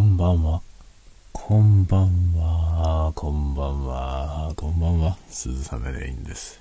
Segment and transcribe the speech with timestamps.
[0.00, 0.62] こんばんは。
[1.30, 3.12] こんばんは。
[3.14, 4.50] こんばんは。
[4.56, 5.18] こんばんは。
[5.28, 6.58] 鈴雨レインです。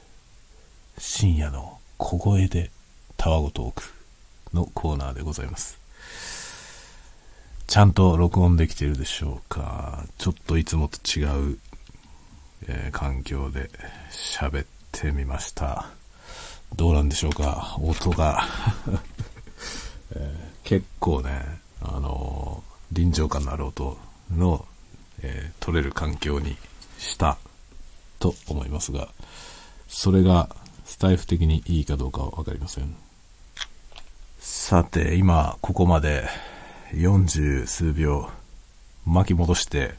[0.97, 2.70] 深夜の小声で
[3.15, 3.83] タワゴトーク
[4.54, 5.79] のコーナーでございます。
[7.65, 10.03] ちゃんと録音できてるでしょうか？
[10.17, 11.58] ちょっといつもと違う、
[12.67, 13.69] えー環境で
[14.12, 15.85] 喋ってみました。
[16.76, 17.77] どうなんでしょうか？
[17.80, 18.44] 音が、
[20.13, 23.98] えー結構ね、あのー臨場感のある音
[24.36, 24.66] の、
[25.22, 26.58] えー取れる環境に
[26.98, 27.38] した
[28.20, 29.09] と思いますが、
[29.88, 30.50] それが
[30.86, 32.95] スタイフ的にいいかどうかはわかりません。
[34.40, 36.28] さて、今、ここまで
[36.94, 38.30] 40数秒
[39.06, 39.94] 巻き戻して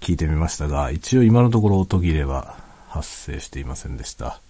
[0.00, 2.56] 聞いてみましたが、一応今のところ音切れは
[2.88, 4.40] 発生していませんでした。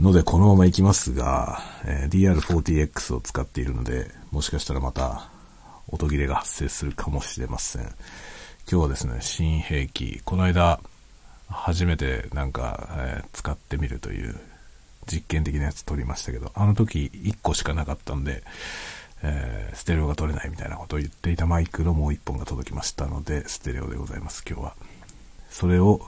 [0.00, 5.28] ので、このまま行きますが、えー DR40X を使っているので、もしかしたらまた
[5.88, 7.82] 音切れが発生するかもしれません。
[7.82, 7.92] 今
[8.66, 10.80] 日はですね、新兵器、この間、
[11.48, 14.34] 初めてなんか、えー使ってみるという
[15.06, 18.42] 実験的なやつ撮りましたけど、あの時1個しかなかったんで、
[19.22, 24.74] えーステレオが撮れないみたいなことを言っていたマイクのもう1本が届きましたので、ステレオでございます、今日は。
[25.50, 26.00] それを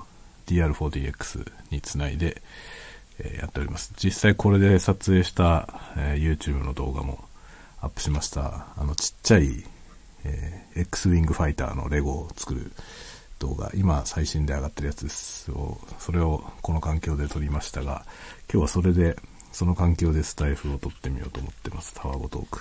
[0.47, 2.43] DR40X につないで、
[3.21, 3.93] えーやっております。
[4.03, 7.28] 実際これで撮影した、えー YouTube の動画も
[7.81, 8.67] アップしました。
[8.77, 9.65] あのちっちゃい、
[10.25, 12.71] えー X ウィングファイターのレゴを作る
[13.39, 15.51] 動画、今最新で上がってるやつです。
[15.53, 18.05] をそれをこの環境で撮りましたが、
[18.53, 19.17] 今日はそれで、
[19.53, 21.95] その環境でスタイフを撮ってみようと思ってます。
[21.95, 22.61] タワゴトーク。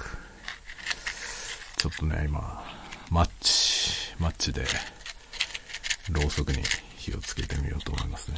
[1.78, 2.64] ちょっとね、今、
[3.12, 4.66] マッチ、マッチで、
[6.10, 6.64] ろうそくに
[6.95, 8.38] 火をつけてみようと思いますね。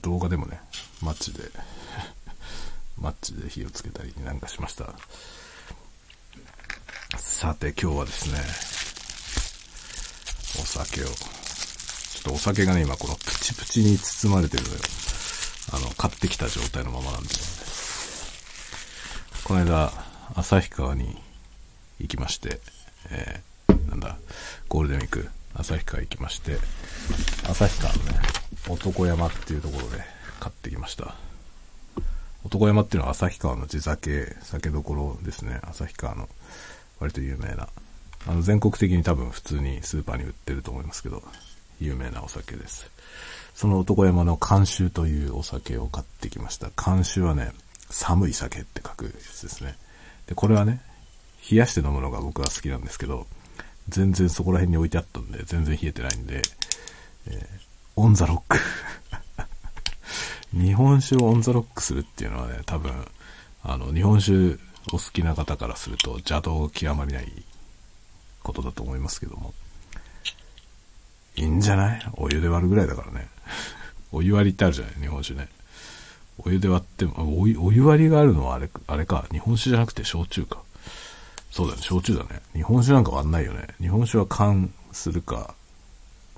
[0.00, 0.60] 動画でもね、
[1.02, 1.50] マッチで、
[2.98, 4.94] マッチで火をつけたりなんかしました。
[7.18, 8.38] さて、今日はですね、
[10.62, 14.80] お酒を、ちょっとお酒がね、今このプチプチに包まれてるのよ。
[15.72, 17.34] あの、買ってきた状態のままなんで、ね
[19.44, 19.92] この間、
[20.34, 21.16] 旭川に
[22.00, 22.60] 行きまして、
[23.10, 24.18] えー、なんだ、
[24.68, 26.58] ゴールデンウィーク、旭川行きまして、
[27.44, 28.37] 旭川のね、
[28.68, 30.02] 男山っていうところで
[30.40, 31.14] 買ってきました。
[32.44, 35.60] 男山っていうのは旭川の地酒、酒どころですね。
[35.64, 36.28] 旭川の
[37.00, 37.68] 割と有名な。
[38.26, 41.22] あの、全国的に多分普通にスーパーに売ってると思いますけど、
[41.80, 42.90] 有名なお酒です。
[43.54, 46.70] その男山の監修というお酒を買ってきました。
[46.70, 47.52] 監修はね、
[47.90, 49.76] 寒い酒って書くやつですね。
[50.26, 50.80] で、これはね、
[51.50, 53.26] 冷やして飲むのが僕は好きなんですけど、
[53.88, 56.42] 全然そこら辺に置いてあったんで、全然冷えてないんで、
[57.26, 57.67] えー
[58.00, 58.58] オンザロック。
[60.56, 62.92] 日本酒をオンザロックするっていうのはね、多分、
[63.64, 64.56] あの、日本酒
[64.92, 67.30] お好きな方からすると邪道極まりない
[68.42, 69.52] ことだと思いますけども。
[71.36, 72.02] いいんじゃない？
[72.14, 73.28] お湯で割るぐらいだからね。
[74.12, 74.94] お湯割りってあるじゃない？
[75.00, 75.48] 日本酒ね。
[76.38, 79.26] お湯で割っても、お湯お湯割りがあるのはあれ、あれか。
[79.32, 80.62] 日本酒じゃなくて焼酎か。
[81.50, 82.40] そうだね、焼酎だね。
[82.54, 83.66] 日本酒なんか割んないよね。
[83.80, 85.54] 日本酒は缶するか、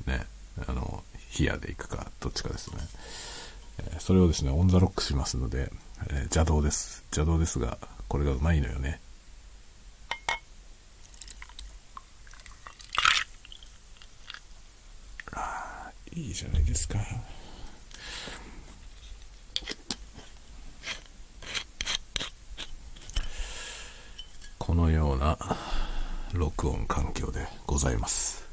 [0.06, 0.24] ね、
[0.66, 1.02] あの、
[1.38, 2.78] 冷やでいくか、どっちかですね。
[3.98, 5.70] それをですね、オンザロックしますので、
[6.24, 7.02] 邪道です。
[7.14, 9.00] 邪道ですが、これがうまいのよね。
[15.32, 16.98] あいいじゃないですか。
[24.58, 25.36] このような
[26.32, 28.44] 録音環境でございます。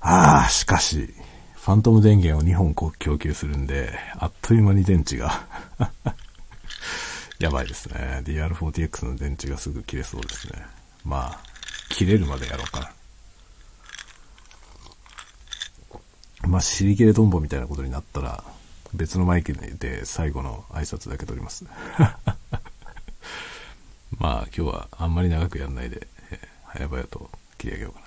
[0.00, 1.14] ああ、しかし、
[1.64, 5.46] ファントム電源を2本供給するんで、あっという間に電池が、
[7.40, 8.20] やばいですね。
[8.22, 10.62] DR40X の電池がすぐ切れそうですね。
[11.06, 11.40] まあ、
[11.88, 12.92] 切れるまでやろうか
[16.42, 16.48] な。
[16.48, 18.44] まあ、尻切れトンボみたいなことになったら、
[18.92, 21.64] 別のマイクで最後の挨拶だけ取ります。
[24.18, 26.08] まあ、今日はあんまり長くやんないで、
[26.74, 28.03] 早々と切り上げようかな。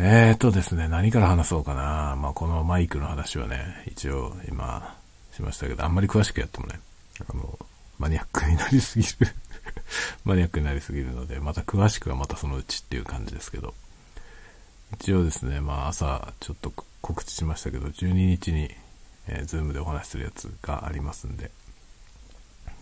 [0.00, 2.14] えーとですね、何から話そうかな。
[2.16, 4.96] まあ、このマイクの話はね、一応今
[5.34, 6.78] しましたけど、あんまり詳しくやってもね、
[7.28, 7.58] あの、
[7.98, 9.34] マニアックになりすぎる。
[10.24, 13.74] マニアックになりすぎるので、また詳しくはまたそのうちっていう感じですけど。
[14.94, 16.72] 一応ですね、まあ朝ちょっと
[17.02, 18.72] 告知しましたけど、12日に、
[19.26, 21.50] えー、ズームでお話しするやつがありますんで、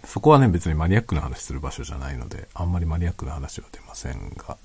[0.05, 4.59] そこはね、別にマニアックな話する場所じゃないので、あんまりマニアックな話は出ませんが、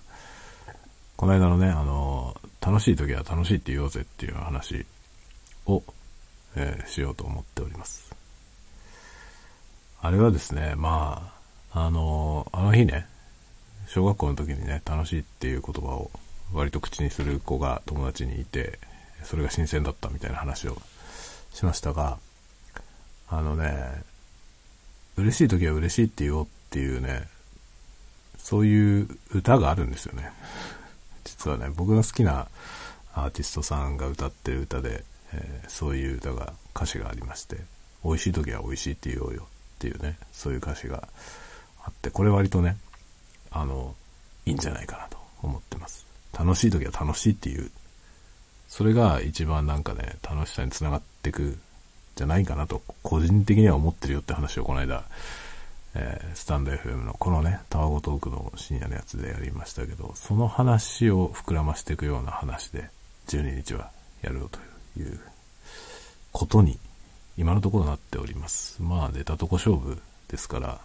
[1.21, 4.87] この間のね、あの、楽しい時は楽しいって言おうぜっていう話
[5.67, 5.83] を、
[6.55, 8.11] えー、しようと思っております。
[10.01, 11.31] あれはですね、ま
[11.75, 13.05] あ、あの、あの日ね、
[13.85, 16.09] 小学校の時にね、楽しいっていう言葉を
[16.53, 18.79] 割と口にする子が友達にいて、
[19.21, 20.81] それが新鮮だったみたいな話を
[21.53, 22.17] しましたが、
[23.29, 24.01] あのね、
[25.17, 27.27] 嬉しい時は嬉しいって言おうっていうね、
[28.39, 30.31] そういう歌があるんですよね。
[31.49, 32.47] はね、僕が好きな
[33.13, 35.03] アーティストさんが歌ってる歌で、
[35.33, 37.57] えー、そういう歌が、歌詞がありまして、
[38.03, 39.45] 美味しい時は美味しいって言おうよっ
[39.79, 41.07] ていうね、そういう歌詞が
[41.83, 42.77] あって、これ割とね、
[43.51, 43.95] あの、
[44.45, 46.05] いいんじゃないかなと思ってます。
[46.37, 47.69] 楽しい時は楽しいっていう、
[48.67, 51.57] それが一番なんかね、楽しさにつながっていく
[52.15, 55.03] じゃないかなと、個人的には思ってるよって話をこの間、
[55.93, 62.89] えー、スタンド FM のこのね、タワゴトークの深夜のやつでやりましたけど、その話を膨らましていくような話で、
[63.27, 63.91] 12日は
[64.21, 64.59] やろうと
[64.99, 65.19] いう
[66.31, 66.79] ことに、
[67.37, 68.81] 今のところなっております。
[68.81, 69.97] まあ、出たとこ勝負
[70.29, 70.79] ですから、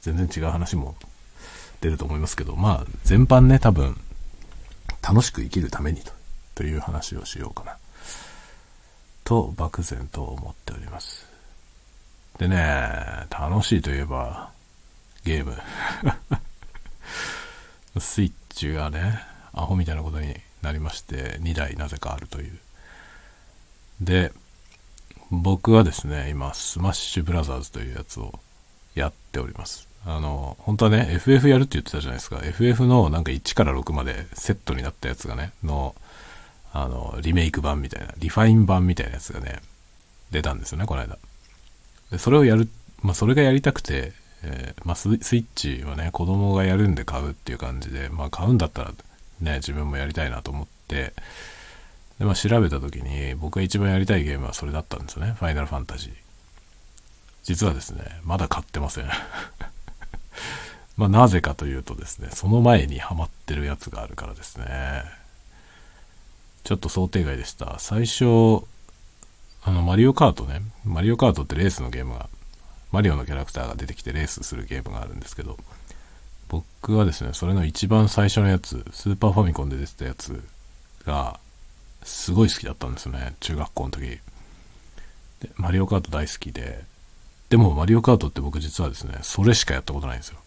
[0.00, 0.94] 全然違う話も
[1.80, 3.96] 出ると思いますけど、まあ、全般ね、多分、
[5.02, 6.12] 楽しく生きるためにと
[6.54, 7.76] という話をしようかな。
[9.24, 11.33] と、漠然と思っております。
[12.38, 14.50] でね、楽しいといえば、
[15.24, 15.56] ゲーム。
[18.00, 19.20] スイッチがね、
[19.52, 22.58] アホみたいなことになりまして、2台なぜかあるという。
[24.00, 24.32] で、
[25.30, 28.38] 僕はですね、今、スマッシュブラザーズというやつを
[28.94, 29.86] やっております。
[30.06, 32.40] あの、本当はね、FF やるって言ってたじゃないですか。
[32.42, 35.94] FF のなんか1から6までセットになったやつがね、の、
[36.72, 39.60] あの、リメイク版みたいな、リファイン版みたいなやつがね、
[40.30, 41.16] 出たんですよね、この間。
[42.14, 42.68] でそれをやる、
[43.02, 44.12] まあ、それがやりたくて、
[44.44, 48.92] えー、まあ、スイッチはね、子供がやるんで買うっていう感じで、まあ、買うんだったら
[49.40, 51.12] ね、自分もやりたいなと思って、
[52.20, 55.34] で、まあ、調べた時に、僕が一番やりたいゲームはそれだったんですよね。
[55.36, 56.12] ファイナルファンタジー。
[57.42, 59.10] 実はですね、まだ買ってません。
[60.96, 65.02] まあ、なぜかというとですね、その前にハマってるやつがあるからですね。
[66.62, 67.80] ちょっと想定外でした。
[67.80, 68.62] 最初、
[69.66, 70.60] あの、マリオカートね。
[70.84, 72.28] マリオカートってレースのゲームが、
[72.92, 75.56] マリオのキャラクターが出てきてレースするゲームがあるんですけど、
[76.48, 80.46] 僕はですね、それの一番最初のやつ、スーパーファミコンで出てたやつ
[81.06, 81.40] が、
[82.02, 84.00] すごい好きだったんですね、中学校の時。
[84.02, 84.20] で、
[85.56, 86.84] マリオカート大好きで、
[87.48, 90.38] でもマリオカートって僕実はですね、それしかやったことないんですよ。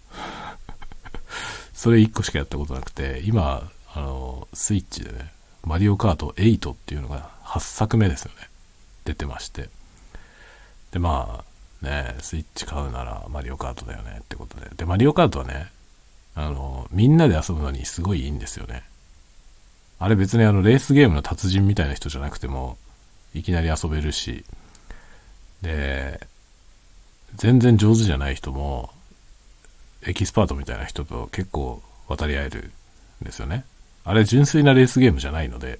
[1.73, 5.33] それ1個しかやったことなくて、今、あの、スイッチでね、
[5.63, 8.47] マリオカート8っていうのが8作目ですよね。
[9.07, 9.69] 出てまして。
[10.91, 11.43] で、ま
[11.81, 14.69] あ、ね、スイッチ買うならマリオカートだよねってことで。
[14.75, 15.71] で、マリオカートはね、
[16.35, 18.83] あの、みんなで遊ぶのにすごいいいんですよね。
[19.99, 22.77] あれ別にあの、レースゲームの達人みたいな人じゃなくても、
[23.33, 24.43] いきなり遊べるし、
[25.61, 26.19] で、
[27.35, 28.91] 全然上手じゃない人も、
[30.05, 32.71] エキスパートみたいな人と結構渡り合える
[33.21, 33.65] んですよね。
[34.03, 35.79] あれ純粋なレースゲームじゃないので、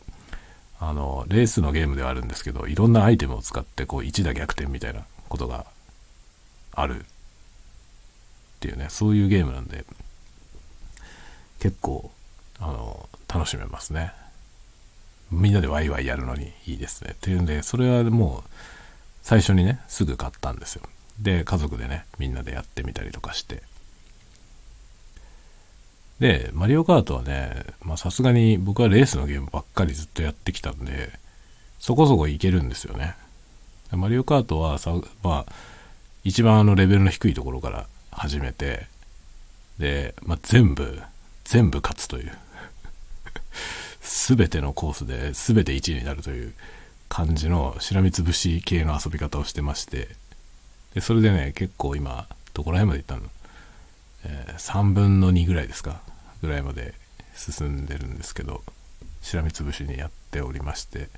[0.79, 5.65] あの、レースのゲームではあるんですけど、いろんなアイテムを使って、こう、一打逆転みたいなことが
[6.74, 7.03] あるっ
[8.59, 9.85] ていうね、そういうゲームなんで、
[11.59, 12.12] 結構、
[12.59, 14.13] あの、楽しめますね。
[15.31, 17.12] みんなでワイワイやるのにいいですね。
[17.13, 18.50] っていうんで、それはもう、
[19.24, 20.84] 最初にね、すぐ買ったんですよ。
[21.19, 23.63] で、家族でね、みんなでやってみたりとかして。
[26.19, 31.12] で、マリオカートはね、まあさすがに僕はレースのゲームばっかりずっとやってきたんで、
[31.79, 33.15] そこそこいけるんですよね。
[33.91, 34.93] マリオカートはさ、
[35.24, 35.53] まあ、
[36.24, 38.88] 一番あのレベルの低いところから始めて、
[39.77, 41.01] で、まあ、全部、
[41.45, 42.31] 全部勝つという。
[44.01, 46.53] すべてのコースで全て1位になるという
[47.09, 50.09] 感じのしらみつぶし系の遊び方をしてまして、
[50.95, 53.29] で、それでね、結構今、どこら辺まで行ったの？
[54.25, 56.01] えー、3分の2ぐらいですか
[56.41, 56.94] ぐらいまで
[57.36, 58.63] 進んでるんですけど
[59.22, 61.10] しらみつぶしにやっておりまして。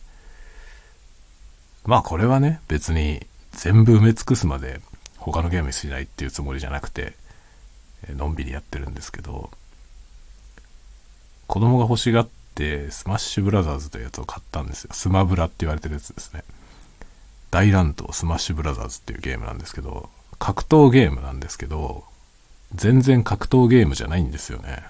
[1.85, 4.81] まあこれはね別に全部埋め尽くすまで
[5.17, 7.13] 他のゲームしないっていうつもりじゃなくて
[8.09, 9.49] のんびりやってるんですけど
[11.47, 14.91] 子供が欲しがってスマッシュブラザーズというやつを買ったんですよ。
[14.93, 16.43] スマブラって言われてるやつですね。
[17.49, 22.03] 大乱闘スマッシュブラザーズっていうゲームなんですけど格闘ゲームなんですけど
[22.75, 24.83] 全然格闘ゲームじゃないんですよね。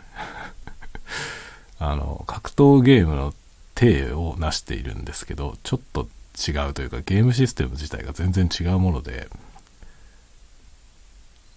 [1.79, 3.33] あの、格闘ゲームの
[3.75, 9.29] 体を成しているんですけど、ちょっと違うというか、ゲームシステム自体が全然違うもので、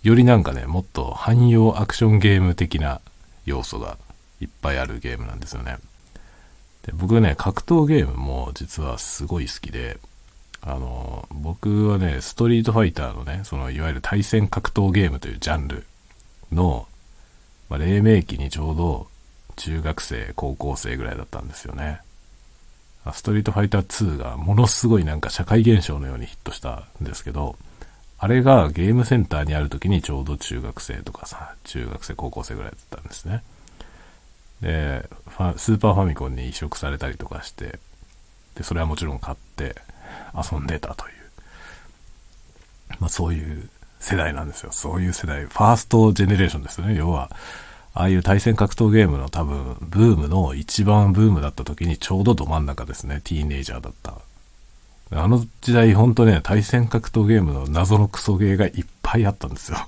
[0.03, 3.01] よりなんかね、もっと汎用アクションゲーム的な
[3.47, 3.99] 要素が
[4.41, 5.79] いっぱいあるゲームなんですよね。
[6.85, 9.99] で僕ね、格闘ゲームも実はすごい好きで、
[10.61, 15.85] あの、僕はね、ストリートファイターのね、そのいわゆる対戦格闘ゲームというジャンル
[16.53, 16.87] の、
[17.69, 19.07] まあ、黎明期にちょうど
[19.57, 22.01] 中学生、高校生ぐらいだったんですよね。
[23.13, 27.57] ストリートファイター2がものすごいなんか社会現象のようにヒットしたんですけど、
[28.19, 33.43] あれがゲームセンターにある時にちょうど中学生とかさ、中学生、高校生ぐらいだったんですね。
[34.61, 35.09] で、
[35.57, 37.81] スーパーファミコンに移植されたりとかして、
[38.55, 39.75] で、それはもちろん買って
[40.35, 41.13] 遊んでたという。
[43.01, 43.69] まあそういう
[43.99, 44.71] 世代なんですよ。
[44.71, 45.45] そういう世代。
[45.47, 46.95] ファーストジェネレーションですよね。
[46.95, 47.29] 要は、
[47.95, 53.21] ああいう対戦格闘ゲームの多分、ブームの一番ブームだった時にちょうどど真ん中ですね。
[53.23, 54.15] ティーネイジャーだった。
[55.15, 59.79] あの時代ほんとね、対戦格闘ゲームの謎のクソゲーがいっぱいあったんですよ。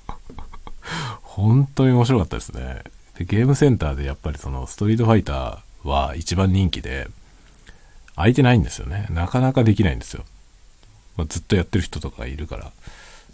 [1.22, 2.82] 本当に面白かったですね。
[3.18, 7.08] で、ゲームセンターでやっぱりそのストリートファイターは一番人気で、
[8.16, 9.06] 空いてないんですよね。
[9.10, 10.24] なかなかできないんですよ。
[11.16, 12.72] まあ、ずっとやってる人とかいるから、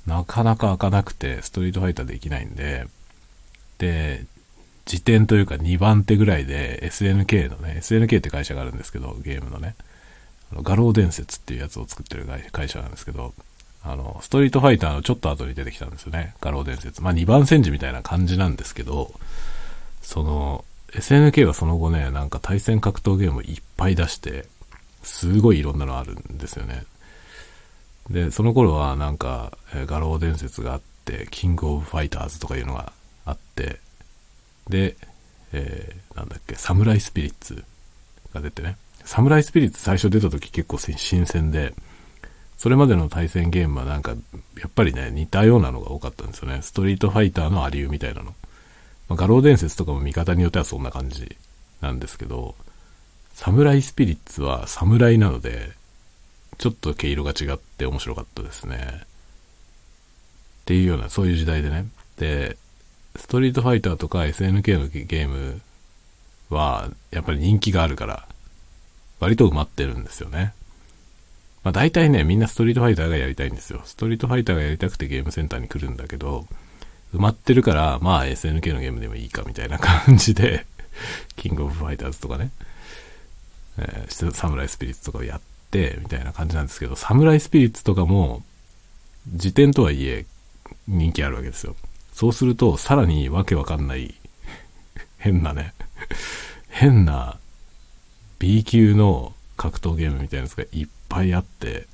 [0.06, 2.86] なかなか開かなくて、ストリートファイターできないんで、
[3.78, 4.24] で、
[4.90, 9.76] 時点というか2番手ぐらいで SNK のね、SNK って会社があるんですけど、ゲームのね、
[10.52, 13.32] あの画廊伝説っていうやつを作ってる会社なんですけど、
[13.85, 16.35] あの、ストリートファイターのちょっと後に出てきたんですよね。
[16.40, 17.02] 画廊伝説。
[17.02, 19.12] まあ2番戦時みたいな感じなんですけど、
[20.02, 24.47] その、SNK はその後ね、なんか対戦格闘ゲームいっぱい出して、
[25.04, 26.82] すごいいろんなのあるんですよね。
[28.11, 32.92] で、その頃はなんか、えー、画廊伝説があって、キングオブファイターズとかいうのが
[33.25, 33.78] あって、
[34.70, 34.96] で、
[35.52, 37.64] えー、なんだっけ、サムライスピリッツ
[38.32, 38.76] が出てね。
[39.04, 41.74] サムライスピリッツ最初出た時結構新鮮で、
[42.56, 44.16] それまでの対戦ゲームはなんか、や
[44.68, 46.60] っぱりね、似たようなのが多かったんですよね。
[46.62, 48.34] ストリートファイターのアリューみたいなの。
[49.08, 51.36] まあ、画廊伝説とかも見方によってはそんな感じ
[51.80, 52.54] なんですけど、
[53.32, 55.72] サムライスピリッツは侍なので、
[56.58, 59.00] ちょっと毛色が違って面白かったですね。
[59.00, 59.04] っ
[60.66, 61.86] ていうような、そういう時代でね。
[62.18, 62.58] で、
[63.17, 65.61] ストリートファイターとか SNK のゲーム
[66.49, 68.26] は、やっぱり人気があるから、
[69.19, 70.52] 割と埋まってるんですよね。
[71.62, 73.83] まあ大体ね、みんなストリートファイターがやりたいんですよ。
[73.85, 76.47] ストリートファイターがやりたくてゲームセンターに来るんだけど、
[77.14, 80.67] 埋まってるから、まあ SNK のゲームでもいいかみたいな感じで、
[81.37, 82.50] キングオブファイターズとかね、
[83.79, 85.40] えー、サムライスピリッツとかをやっ
[85.71, 88.43] て、みたいな感じなんですけど、サムライスピリッツとかも、
[89.29, 90.25] 時点とはいえ、
[90.88, 91.76] 人気あるわけですよ。
[92.20, 94.14] そうすると、さらにわけわかんない、
[95.16, 95.72] 変なね、
[96.68, 97.38] 変な
[98.38, 101.86] B 級の格闘ゲームみたいなやつがいっぱいあって、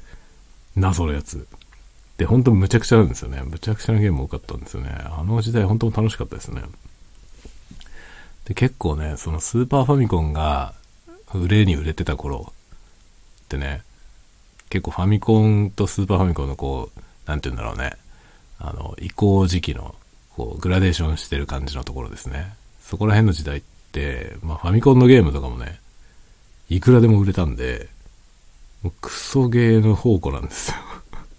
[0.75, 1.47] 謎のやつ。
[2.18, 3.40] で、本当むちゃくちゃなんですよね。
[3.42, 4.90] むちゃくちゃなゲーム多かったんですよね。
[4.90, 6.61] あの時代本当楽しかったですね。
[8.47, 10.75] で、結構ね、そのスーパーファミコンが
[11.35, 12.52] 売れに売れてた頃
[13.45, 13.83] ってね、
[14.71, 17.92] 結構ファミコンとスーパーファミコンのこう、なんて言うんだろうね、
[18.59, 19.95] あの、移行時期の、
[20.37, 22.55] こう、グラデーションしてる感じのところですね。
[22.81, 23.62] そこら辺の時代っ
[23.93, 25.81] て、まあファミコンのゲームとかもね、
[26.69, 27.88] いくらでも売れたんで、
[28.83, 30.76] もうクソゲーの宝庫なんですよ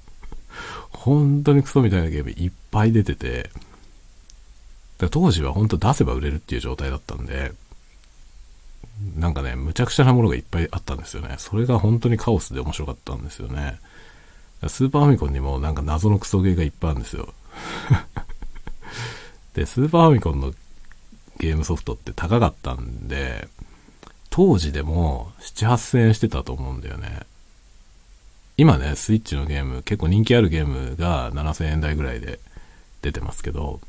[0.92, 3.52] 本当にクソみたいなゲームいっぱい出てて、
[4.98, 7.52] だ当時は本当出せば売れるっていう状態だったんで、
[9.16, 11.36] なんかね、むちゃくちゃなものがいっぱいあったんですよね。
[11.38, 13.80] それが本当にカオスで面白かったんですよね。
[14.68, 17.32] スーパーファミコンにもなんか謎のクソゲーがいっぱいあるんですよ。
[19.58, 20.54] で、スーパーファミコンの
[21.40, 23.48] ゲームソフトって高かったんで、
[24.30, 27.22] 当時でも7、8000円してたと思うんだよね。
[28.56, 32.40] 今ね、スイッチのゲーム、結構人気あるゲームが7000円台ぐらいで
[33.02, 33.82] 出てますけど、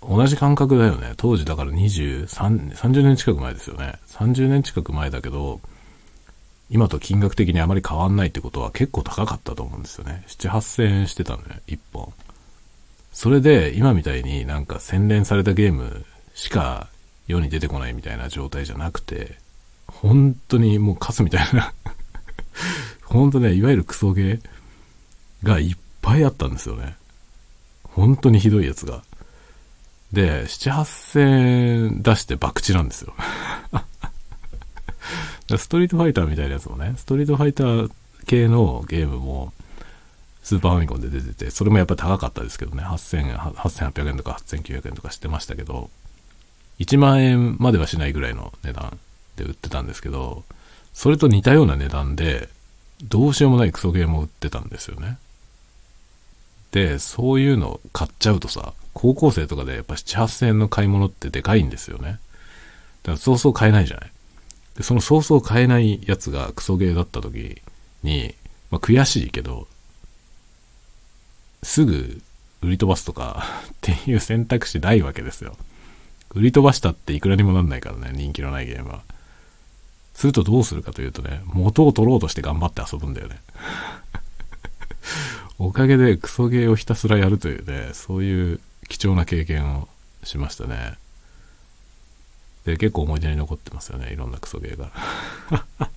[0.00, 1.12] 同じ感覚だよね。
[1.18, 3.98] 当時だから23、30年近く前ですよね。
[4.08, 5.60] 30年近く前だけど、
[6.70, 10.24] 今と金額的にあまり変わんないってことは結構高かったと思うんですよね。
[10.28, 12.14] 7、8000円してたのね、1本。
[13.20, 16.88] それで、今みたいになんか洗練されたゲームしか
[17.26, 19.36] 世に出てこないみたいな状態じゃなくて、
[19.88, 21.74] 本当にもうカスみたいな
[23.04, 24.40] ほんとね、いわゆるクソゲー
[25.42, 26.96] がいっぱいあったんですよね。
[27.82, 29.02] 本当にひどいやつが。
[30.14, 33.12] で、7、8000出して博打なんですよ。
[35.58, 37.90] ストリートファイターみたいなやつもね、ストリートファイター
[38.26, 39.52] 系のゲームも、
[40.42, 45.90] スーパーファミコンで出てて、それもやっぱり高かったですけどね、8000 8800円とか8900円とかしてましたけど、
[46.78, 48.98] 1万円まではしないぐらいの値段
[49.36, 50.44] で売ってたんですけど、
[50.92, 52.48] それと似たような値段で、
[53.04, 55.18] どうしようもないクソゲームを売ってたんですよね。
[56.72, 62.18] で、そういうの買っちゃうとさ、高校生とかでやっぱ7、8000円の買い物ってでかいんですよね。
[63.02, 64.12] だからそうそう買えないじゃない。
[64.76, 67.60] で、その早々買えないやつがクソゲーだった時
[68.02, 68.34] に、
[68.70, 69.68] まあ悔しいけど、
[71.62, 72.20] すぐ
[72.62, 75.56] 売り飛ばすとか っていう選択肢ないわけですよ。
[76.34, 79.02] 売り飛ばしたっていくらにもなんないからね、人気のないゲームは。
[80.14, 83.40] するとどうするかというとね、元を取ろうとして頑張って遊ぶんだよね。
[85.58, 89.88] おかげでクソゲーをひたすらやるというね、そういう貴重な経験を
[90.22, 90.94] しましたね。
[92.64, 94.92] で、結構思い出に残ってますよね、いろんなクソゲーが。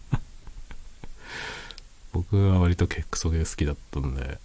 [2.13, 4.39] 僕は割とクソゲー好きだったんで、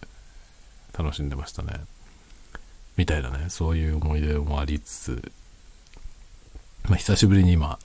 [0.99, 1.75] 楽しんでましたね。
[2.97, 5.33] みたいなね、そういう思い出もありつつ、
[6.89, 7.79] まあ、久しぶりに今、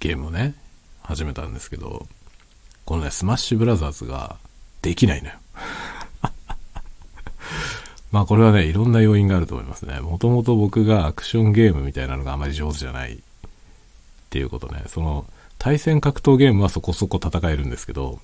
[0.00, 0.54] ゲームをね、
[1.02, 2.06] 始めたんですけど、
[2.84, 4.36] このね、スマッシュブラザーズが
[4.82, 5.34] できないのよ。
[8.10, 10.00] まあこれはね、いろんな要因があると思いますね。
[10.00, 13.18] もともと僕がアクションゲームみたいなのがあまり上手じゃないっ
[14.30, 14.82] ていうことね。
[14.88, 15.24] その、
[15.58, 18.20] 対戦格闘ゲームはそこそこ戦えるんですけど、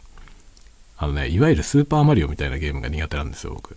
[0.97, 3.77] あのね、いわゆるスーパーマリオみたいなゲームが苦手なんですよ、僕。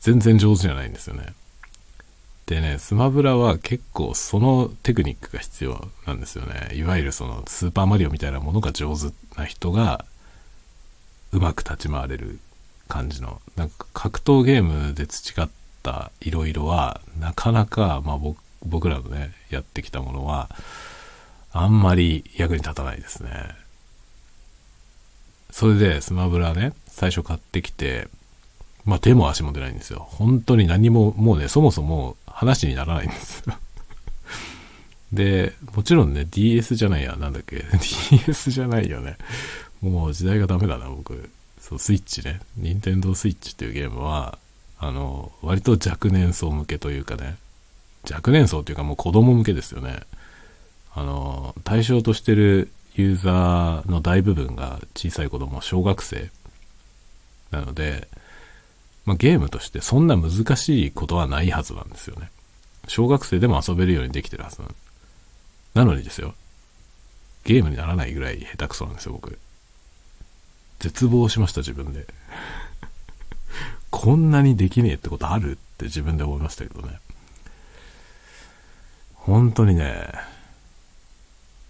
[0.00, 1.34] 全然上手じゃないんですよね。
[2.46, 6.70] でね、スマブラは結構そのテクニックが必要なんですよね。
[6.74, 10.04] いわゆるそのスーパーマリオみたいなものが上手な人が
[11.32, 12.40] うまく立ち回れる
[12.88, 15.50] 感じの、なんか格闘ゲームで培っ
[15.82, 20.50] た色々は、なかなか、まあ僕、僕らのね、やってきたものは、
[21.52, 23.30] あんまり役に立たないですね。
[25.50, 28.08] それで、スマブラね、最初買ってきて、
[28.84, 30.06] まあ手も足も出ないんですよ。
[30.10, 33.54] 本当に何も、もうね、そもそも話にならないんですよ。
[35.12, 37.64] で、もちろんね、DS じゃないや、なんだっけ、
[38.10, 39.16] DS じゃないよね。
[39.82, 41.30] もう時代がダメだな、僕。
[41.60, 42.40] そう、スイッチね。
[42.56, 44.38] 任天堂スイッチっていうゲームは、
[44.78, 47.36] あの、割と若年層向けというかね、
[48.10, 50.00] 若年層っていうかもう子供向けですよね。
[50.94, 56.30] あの、対象としてるユーザーの大部分が小さい子供、小学生
[57.50, 58.08] なので、
[59.04, 62.30] まあ、ゲームとしてそんな難しいことはないはずなんですよね。
[62.88, 64.74] 小学生でも遊べるようにできてるはずなの
[65.74, 66.34] なのにですよ。
[67.44, 69.38] ゲームにならないぐらい下手くそなんですよ、僕。
[70.80, 72.06] 絶望しました、自分で。
[73.90, 76.98] こんなにできねえってことあるって自分で思いましたけどね。
[79.14, 80.12] 本当にね、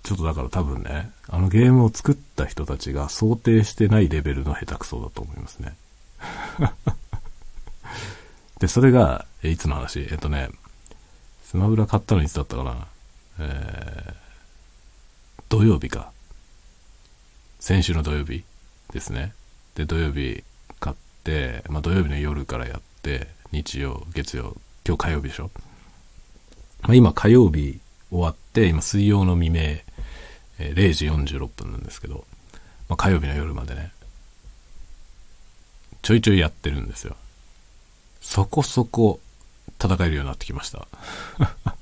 [0.03, 5.77] ちょっとだから多分ね、あのゲームを作った人たちが想定してないレベルの下手くそだと思いますね。
[8.61, 10.01] で、それが、えいつの話？
[10.11, 10.51] えっとね、
[11.44, 12.87] スマブラ買ったのいつだったかな？
[13.40, 14.14] えー、
[15.49, 16.12] 土曜日か。
[17.59, 18.44] 先週の土曜日
[18.92, 19.33] ですね。
[19.75, 20.44] で、土曜日
[20.79, 25.51] 買って、まあ土曜日の夜からやって、日曜、月曜、今日火曜日でしょ？
[26.83, 32.27] まあ今火曜日終わって、今水曜の未明、えー、0時46分なんですけど、
[32.90, 33.90] まあ火曜日の夜までね、
[36.03, 37.16] ちょいちょいやってるんですよ。
[38.20, 39.20] そこそこ
[39.83, 40.87] 戦えるようになってきました。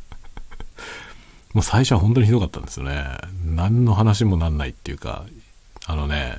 [1.54, 3.04] もう最初は本当にひどかったんですよね。
[3.44, 5.24] 何の話もなんないっていうか、
[5.86, 6.38] あのね、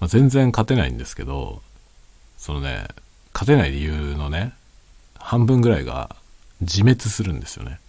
[0.00, 1.62] まあ、全然勝てないんですけど、
[2.36, 2.86] そのね、
[3.34, 4.52] 勝てない理由のね、
[5.18, 6.14] 半分ぐらいが
[6.60, 7.80] 自滅するんですよね。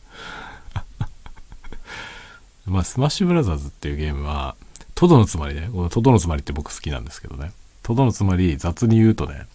[2.65, 4.55] まあ、スマッシュブラザーズっていうゲームは、
[4.95, 7.51] トドのつまりね、このトドのつまりって僕好きなんですけどね。
[7.83, 9.47] トドのつまり雑に言うとね、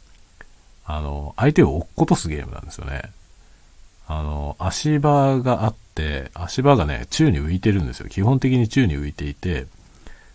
[0.86, 3.10] あの、相手を落っことすゲームなんですよね。
[4.06, 8.08] あの、足場があって、足場がね、宙に浮いてるんですよ。
[8.08, 9.66] 基本的に宙に浮いていて、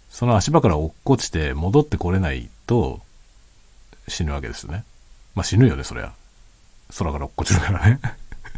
[0.09, 2.99] その足場から落っこちて戻ってこれないと
[4.07, 4.83] 死ぬわけですね。
[5.35, 6.13] まあ死ぬよね、そりゃ。
[6.97, 7.99] 空から落っこちるからね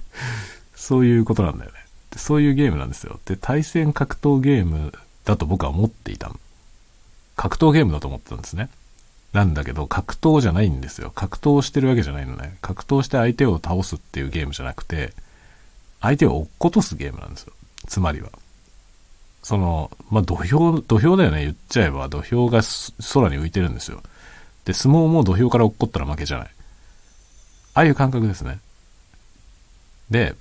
[0.74, 1.78] そういうことなんだよね。
[2.16, 3.20] そういうゲームなんですよ。
[3.26, 4.94] で、対戦格闘ゲーム
[5.26, 6.32] だと僕は思っていた
[7.36, 8.70] 格闘ゲームだと思ってたんですね。
[9.34, 11.12] なんだけど、格闘じゃないんですよ。
[11.12, 12.58] 格闘してるわけじゃないのね。
[12.62, 15.14] 格闘して相手を倒すっていうゲームじゃなくて、
[16.02, 17.54] 相手を落っことすゲームなんですよ。
[17.88, 18.30] つまりは。
[19.44, 21.46] その、まあ、土俵、土俵だよね。
[21.46, 22.62] 言っちゃえば、土俵が
[23.14, 24.04] 空に浮いてるんですよ。
[24.66, 26.48] で、相撲も土俵から落っこったら負けじゃない。
[27.74, 28.60] ああいう感覚ですね。
[30.10, 30.36] で、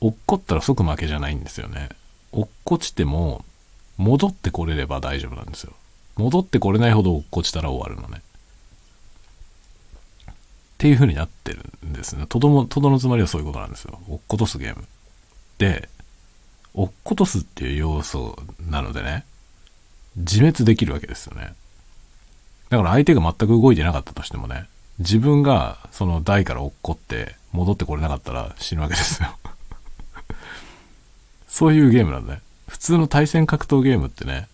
[0.00, 1.88] 落っこったら即負けじゃないんですよね。
[2.30, 3.44] 落っこちても、
[3.98, 5.72] 戻ってこれれば大丈夫なんですよ。
[6.16, 8.22] 戻ってこれないほど落っこちたら終わるのね。
[10.28, 10.32] っ
[10.78, 12.26] ていう風になってるんですね。
[12.28, 14.00] とども、とどのつまりはそういうことなんですよ。
[14.08, 14.84] 落っことすゲーム。
[15.58, 15.88] で、
[16.74, 18.36] 落っことすっていう要素
[18.68, 19.24] なのでね、
[20.16, 21.54] 自滅できるわけですよね。
[22.68, 24.66] だから相手が全く動いてなかったとしてもね、
[24.98, 29.36] 自分がその台から落っこって戻ってこれなかったら死ぬわけですよ。
[31.46, 32.40] そういうゲームなんだね。
[32.66, 34.48] 普通の対戦格闘ゲームってね、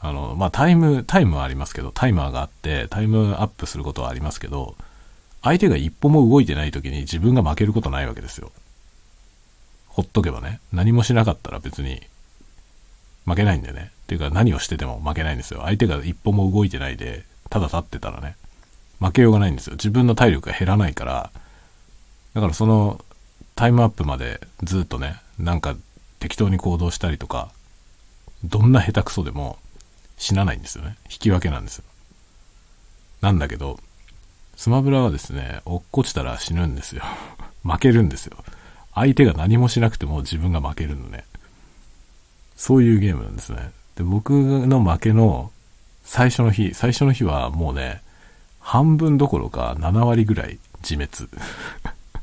[0.00, 4.76] あの、まあ、タイム、タイムはありますけど、タイマーがあって、タイムアップすることはありますけど、
[5.42, 8.50] 相手が一歩も動いてない時に自分が負けることないわけですよ。
[9.88, 12.02] ほっとけばね、何もしなかったら別に
[13.24, 13.90] 負けないんでね。
[14.04, 15.60] っていうか何をしてても負けないんですよ。
[15.64, 18.36] 相手が一歩も動いてないで、ただ立ってたらね、
[18.98, 19.74] 負けようがないんですよ。
[19.74, 21.30] 自分の体力が減らないから、
[22.34, 23.04] だからその
[23.54, 25.76] タイムアップまでずっとね、なんか
[26.18, 27.50] 適当に行動したりとか、
[28.44, 29.58] どんな下手くそでも
[30.20, 30.96] 死なないんですよね。
[31.10, 31.84] 引き分けなんですよ。
[33.22, 33.80] なんだけど、
[34.54, 37.02] スマブラはですね、落っこちたら死ぬんですよ。
[37.64, 38.36] 負けるんですよ。
[38.94, 41.24] 相手が何もしなくても自分が負けるのね。
[42.54, 43.72] そういうゲームなんですね。
[43.96, 45.50] で、僕の負けの
[46.04, 48.02] 最初の日、最初の日はもうね、
[48.58, 51.30] 半分どころか7割ぐらい自滅。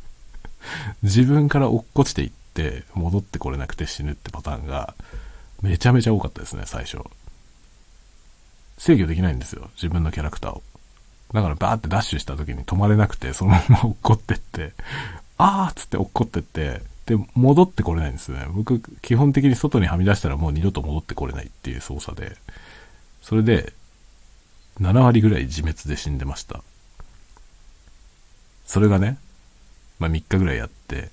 [1.01, 4.93] 自分から落っこちていって戻ってこれなくて死ぬってパターンが
[5.63, 6.99] めちゃめちゃ多かったですね、最初。
[8.77, 10.63] 制御できないんですよ、自分のキャラクターを。
[11.33, 14.73] だからバーってダッシュした時に止まれなくて、そのまま落っこってって、
[15.37, 18.45] あーっつって落っこってって、で、戻ってこれないんですね。
[18.49, 22.37] 僕、基本的に外にはみ出したらもう二度と戻ってこれないっていう操作で、
[23.21, 23.73] それで、
[24.81, 26.61] 7割ぐらい自滅で死んでました。
[28.65, 29.17] それがね、
[29.99, 31.09] まあ3日ぐらいやって、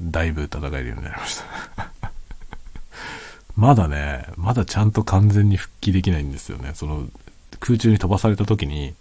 [0.00, 1.42] だいぶ戦えるようになりまし
[1.76, 1.90] た
[3.58, 6.70] まだね、まだちゃんと完全に復帰できないんですよね。
[6.74, 7.08] その、
[7.58, 8.94] 空中に飛ばされた時に、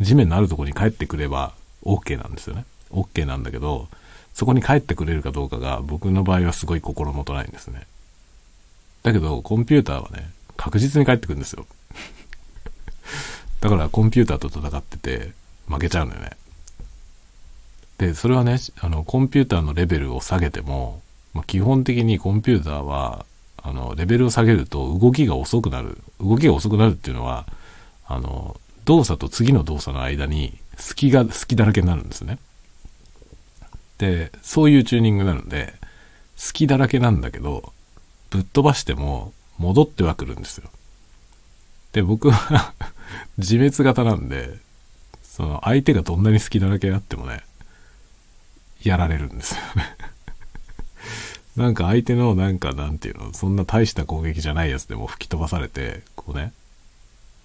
[0.00, 1.52] 地面のあるところに帰ってくれば
[1.84, 2.64] OK なんですよね。
[2.90, 3.88] OK なんだけど、
[4.32, 7.82] そこに帰ってくれるかどうかが僕の場合はすごい心もとないんですね。
[9.02, 11.66] だけど、コンピューターはね、確実に帰ってくるんですよ。
[13.60, 15.32] だからコンピューターと戦ってて
[15.68, 16.30] 負けちゃうんだよね。
[17.98, 21.02] で、それはね、あの、コンピューターのレベルを下げても、
[21.34, 23.26] ま、基本的にコンピューターは、
[23.62, 25.98] あの、レベルを下げると動きが遅くなる。
[26.20, 27.46] 動きが遅くなるっていうのは、
[28.06, 32.38] あの、動作と次の動作の間に隙が、隙だらけになるんですね。
[33.98, 35.74] で、そういうチューニングなので、
[36.36, 37.72] 隙だらけなんだけど、
[38.30, 40.70] ぶっ飛ばしても戻ってはくるんですよ。
[41.92, 42.72] で、僕は
[43.36, 44.58] 自滅型なんで、
[45.22, 47.44] その相手がどんなに隙だらけあってもね、
[48.82, 49.96] やられるんですよね
[51.56, 56.52] なんか相手のなんかなんていうの、そんな大した攻撃じゃないやつでも吹き飛ばされて、こうね、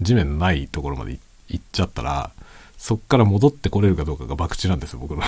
[0.01, 2.31] 地面のないところまで行っちゃったら、
[2.77, 5.23] そっから戻ってこれるかどうかが博打なんですよ、僕の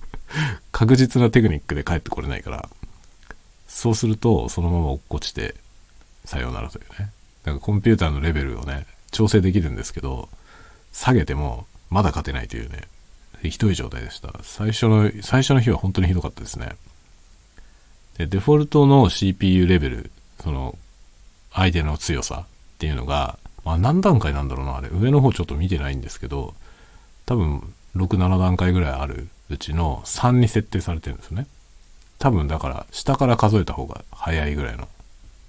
[0.72, 2.68] 確実なテクニックで帰ってこれないから。
[3.68, 5.54] そうすると、そのまま落っこちて、
[6.24, 7.10] さようならというね。
[7.44, 10.28] だかコンピューターのレベルをね、調整できるんですけど、
[10.92, 12.82] 下げても、まだ勝てないというね、
[13.42, 14.32] ひどい状態でした。
[14.42, 16.76] 最初の、最初の日は本当にひどかったですね。
[18.22, 20.78] で、デフォルトの CPU レベル、その、
[21.52, 24.88] 相手の強さっていうのが、まあ、何段階なんだろうな、あれ。
[24.92, 26.54] 上の方ちょっと見てないんですけど、
[27.26, 31.46] 多分、6、7段階ぐらいあるうちの3に設定されてるんですよね。
[32.18, 34.88] 多分だから、下から数えた方が早いぐらいの、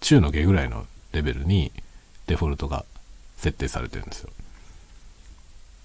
[0.02, 1.72] 中の下ぐらいのレベルに
[2.26, 2.86] デフォルトが
[3.38, 4.30] 設定されてるんですよ。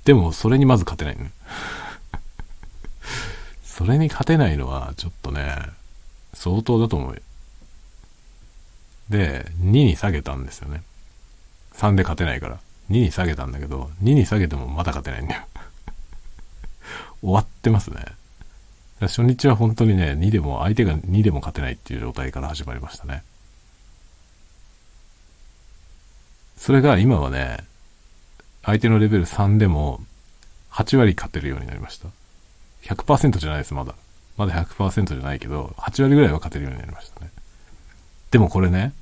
[0.06, 1.32] でも、それにまず勝てないね。
[3.62, 5.76] それに勝てないのは、ちょっとね、
[6.38, 7.20] 相当だと思うよ。
[9.10, 10.82] で、2に下げたんですよね。
[11.74, 12.60] 3で勝てないから。
[12.90, 15.42] 2に下げたんだけど、2に下げてもまだ勝てないんだよ。
[17.20, 18.04] 終わってますね。
[19.00, 23.24] 初日は本当にね、2でも、相手が2でも勝てないっていう状態から始まりましたね。
[26.56, 27.64] それが今はね、
[28.62, 30.00] 相手のレベル3でも
[30.70, 32.08] 8割勝てるようになりました。
[32.82, 33.94] 100%じゃないです、まだ。
[34.38, 37.30] まだ100%じゃないけど、8割ぐらいは勝てるようになりましたね。
[38.30, 38.92] でもこれね、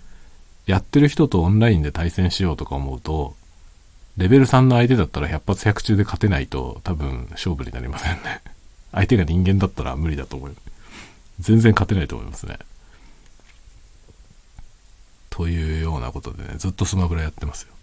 [0.65, 3.37] やってる人とオンラインで対戦しようとか思うと、
[4.17, 8.41] レベル3の相手だったら100発100中で勝てないと多分勝負になりませんね。
[8.93, 10.57] 相手が人間だったら無理だと思う。
[11.39, 12.59] 全然勝てないと思いますね。
[15.29, 17.75] というようなことでね、ずっとスマブラやってますよ。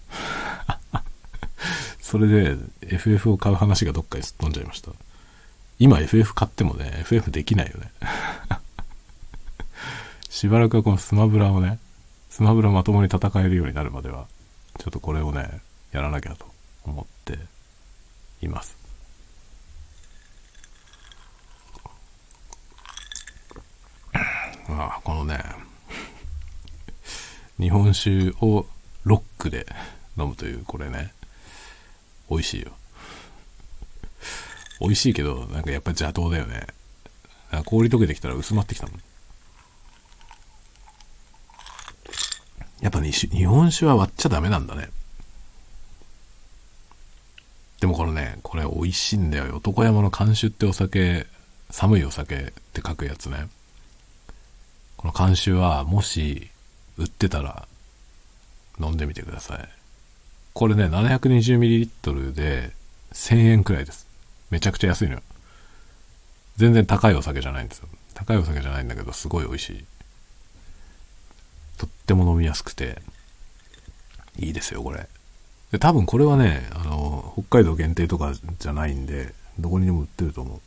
[2.01, 4.89] それで FF を買う話がどっかにすっ飛んじゃいました。
[5.79, 7.91] 今 FF 買ってもね、FF できないよね。
[10.29, 11.79] しばらくはこのスマブラをね、
[12.29, 14.27] スマブラまともに戦えるようになるまでは、
[14.79, 16.45] ちょっとこれをね、やらなきゃと
[16.83, 17.39] 思って
[18.41, 18.75] います。
[24.67, 25.43] まあ、このね、
[27.59, 28.65] 日本酒を
[29.03, 29.67] ロックで
[30.17, 31.13] 飲むという、これね、
[32.29, 32.71] 美味しいよ。
[34.83, 36.67] 美味しいけど、なんかやっぱ邪道だよね。
[37.65, 39.01] 氷溶けてきたら薄まってきたもん。
[42.81, 44.89] やっぱ日日本酒は割っちゃダメなんだね。
[47.79, 49.55] でもこれね、これ美味しいんだよ。
[49.55, 51.27] 男山の監酒ってお酒、
[51.69, 52.41] 寒いお酒っ
[52.73, 53.47] て書くやつね。
[54.97, 56.49] この監酒はもし
[56.97, 57.67] 売ってたら
[58.81, 59.69] 飲んでみてください。
[60.53, 62.71] これね、720ml で
[63.13, 64.12] 1000円くらいです。
[64.53, 65.23] めちゃくちゃ安いのよ。
[66.57, 67.87] 全然高いお酒じゃないんですよ。
[68.13, 69.85] 高いお酒じゃないんだけど、すごい美味しい。
[71.79, 73.01] とっても飲みやすくて、
[74.37, 75.09] いいですよ、これ。
[75.71, 80.61] で、多分これはね、あの、北海道限定とかじゃないんで、どこにでも売ってると思う。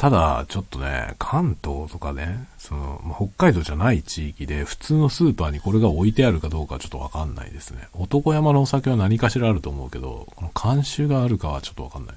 [0.00, 7.86] ただ、ちょっとね、関東とかね、その、ま、北海道じゃない地域で、普通のスーパーにこれが置いてあるかどうかちょっとわかんないですね。
[7.92, 12.16] 男山のお酒は何かしらあると思うけど、この監修があるかはちょっとわかんない。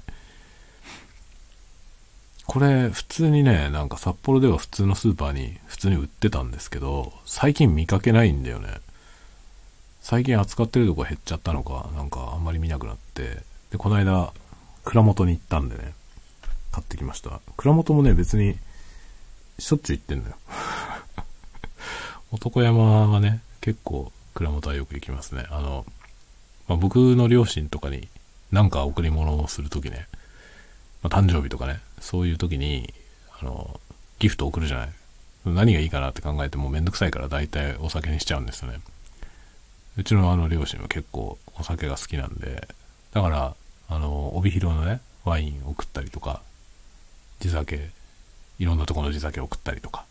[2.46, 8.80] これ、普通にね、なんか札幌では普通のスーパーに普通に売ってたんですけど、最近見かけないんだよね。
[10.00, 13.42] 最近扱ってるとこ減っちゃったのか、なんかあんまり見なくなって、
[13.72, 14.32] で、この間、
[14.84, 15.92] 蔵元に行ったんでね、
[16.74, 17.40] 買ってきました。
[17.56, 18.56] 蔵元もね、別に、
[19.60, 20.36] しょっちゅう行ってんだよ。
[22.32, 25.46] 男山はね、結構蔵元はよく行きますね。
[25.50, 25.86] あの、
[26.66, 28.08] まあ、僕の両親とかに
[28.50, 30.08] なんか贈り物をするときね、
[31.04, 32.92] まあ、誕生日とかね、そういう時に、
[33.40, 33.78] あの、
[34.18, 34.92] ギフト送るじゃない。
[35.44, 38.80] 何がいいかなって考えてもめんどくさいから大体お酒にしちゃうんですよね。
[39.96, 42.66] うちのあの両親は結構お酒が好きなんで、
[43.12, 43.54] だから、
[43.88, 46.42] あの、帯広のね、ワイン送ったりとか、
[47.40, 47.90] 地酒、
[48.58, 50.04] いろんなとこの地酒送ったりとか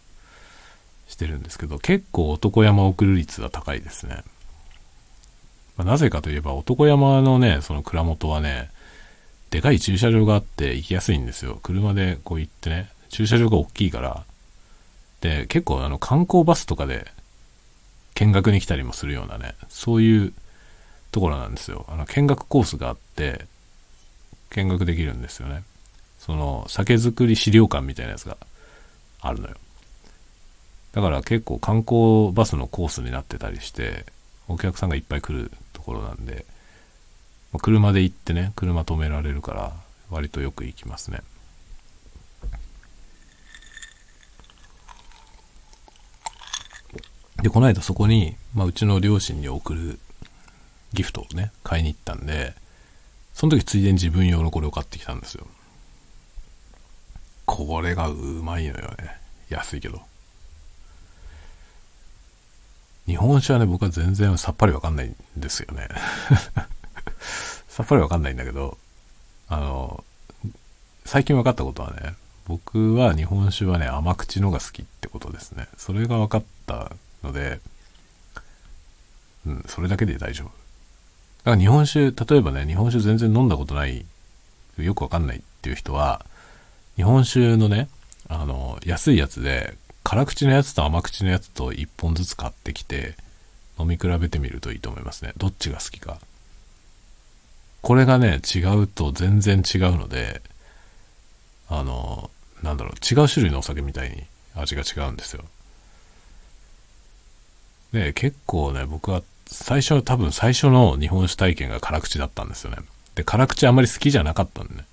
[1.07, 4.23] してるんですけど、結構男山送る率は高いですね。
[5.77, 8.69] まあ、なぜかといえば男山のね、その蔵元はね、
[9.49, 11.59] でかい駐車場があって行きやすいんですよ。
[11.61, 14.23] 車でこう行ってね、駐車場が大きいから、
[15.21, 17.07] で、結構あの観光バスとかで
[18.15, 20.33] 見学に来たりもするようなね、そういう
[21.11, 21.85] ところなんですよ。
[21.87, 23.45] あの見学コースがあって、
[24.51, 25.63] 見学できるんですよね。
[26.25, 28.37] その酒造り資料館みたいなやつが
[29.19, 29.55] あるのよ。
[30.93, 34.05] だから結構観光バスのコースになってたりして、
[34.47, 36.45] お客さんがいっぱい来るところなんで、
[37.61, 39.73] 車で行ってね、車止められるから、
[40.09, 41.21] 割とよく行きますね。
[47.41, 49.99] で、この間そこに、まあ、うちの両親に送る
[50.93, 52.53] ギフトをね、買いに行ったんで、
[53.33, 55.45] その時ついでに自分用のこれを買ってきたんですよ。
[57.45, 59.17] これがうまいのよね。
[59.49, 60.01] 安いけど。
[63.05, 65.89] 日本酒はね、僕は全然さっぱりわかんないんですよね。
[67.67, 68.77] さっぱりわかんないんだけど、
[69.49, 70.03] あの、
[71.05, 72.15] 最近分かったことはね、
[72.47, 75.67] 僕は日本酒はね、甘口のが好きってことですね。
[75.77, 76.91] それが分かった
[77.23, 77.59] ので、
[79.45, 80.47] うん、それだけで大丈夫。
[80.47, 84.05] だから日本酒、例えばね、日本酒全然飲んだことない、
[84.77, 86.25] よくわかんないっていう人は、
[86.95, 87.89] 日本酒のね、
[88.29, 93.15] あの、安いやつで、辛口のやつと甘口のやつと1本ずつ買ってきて、
[93.79, 95.33] 飲み比べてみるといいと思いますね。
[95.37, 96.19] どっちが好きか。
[97.81, 100.41] これがね、違うと全然違うので、
[101.69, 102.29] あの、
[102.61, 104.23] なんだろう、違う種類のお酒みたいに
[104.55, 105.43] 味が違うんですよ。
[107.91, 112.77] で、結構ね、僕は最初、多分最初の日本酒体験が辛口だったんですよね。
[113.15, 114.85] で、辛口あんまり好きじゃなかったんでね。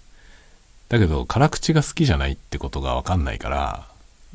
[0.90, 3.87] だけど、辛口が好きじゃないってことがわかんないから、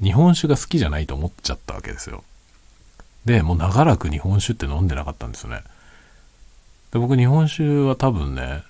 [0.02, 2.24] 日本酒が好きじゃないと思っちゃったわけですよ。
[3.26, 5.64] で、もう長らく日本酒って飲んでなかったんですよね。
[6.92, 8.64] で僕日本酒は多分ね、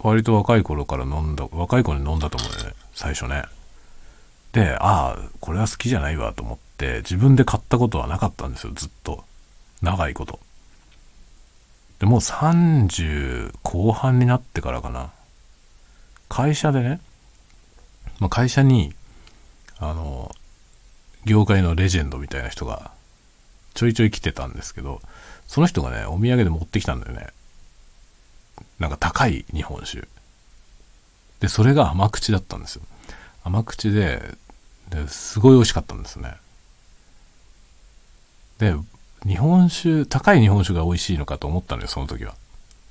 [0.00, 3.44] 割と若い頃から飲んだ、若い頃に飲んだと思うよね、最初ね。
[4.50, 9.22] で、ああ、これは好きじゃないわと思って、自分で買ったことはなかったんですよ、ずっと。
[9.80, 10.40] 長いこと。
[12.00, 15.12] で、もう30後半になってからかな。
[16.28, 17.00] 会社でね、
[18.18, 18.94] まあ、会社に、
[19.78, 20.34] あの、
[21.24, 22.90] 業界のレジェンドみたいな人が
[23.74, 25.00] ちょいちょい来てたんですけど、
[25.46, 27.28] その人がね、お土産で持ってきたんだよね。
[28.78, 30.08] なんか高い日本酒。
[31.40, 32.82] で、それが甘口だったんですよ。
[33.44, 34.20] 甘口で、
[34.90, 36.34] ですごい美味しかったんですね。
[38.58, 38.74] で、
[39.26, 42.34] 日本酒、高い日本酒が美味しいのかと思ったのよ、その時は。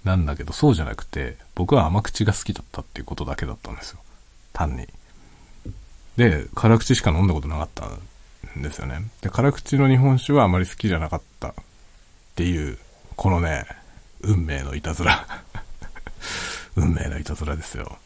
[0.08, 4.00] なんだけど、そうじゃなくて、僕は甘口が好きだったっていうことだけだったんですよ。
[4.54, 4.88] 単に。
[6.16, 7.86] で、辛口しか飲んだことなかった
[8.58, 9.02] んですよね。
[9.22, 11.54] で、辛口の日本酒はあまり好きじゃなかったっ
[12.36, 12.80] ていう、
[13.16, 13.66] このね、
[14.22, 15.28] 運命のいたずら
[16.76, 18.00] 運命のいたずらですよ。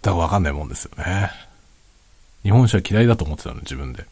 [0.00, 1.30] だからわかんないもんですよね。
[2.42, 4.06] 日本酒は嫌いだと思ってたの、自分で。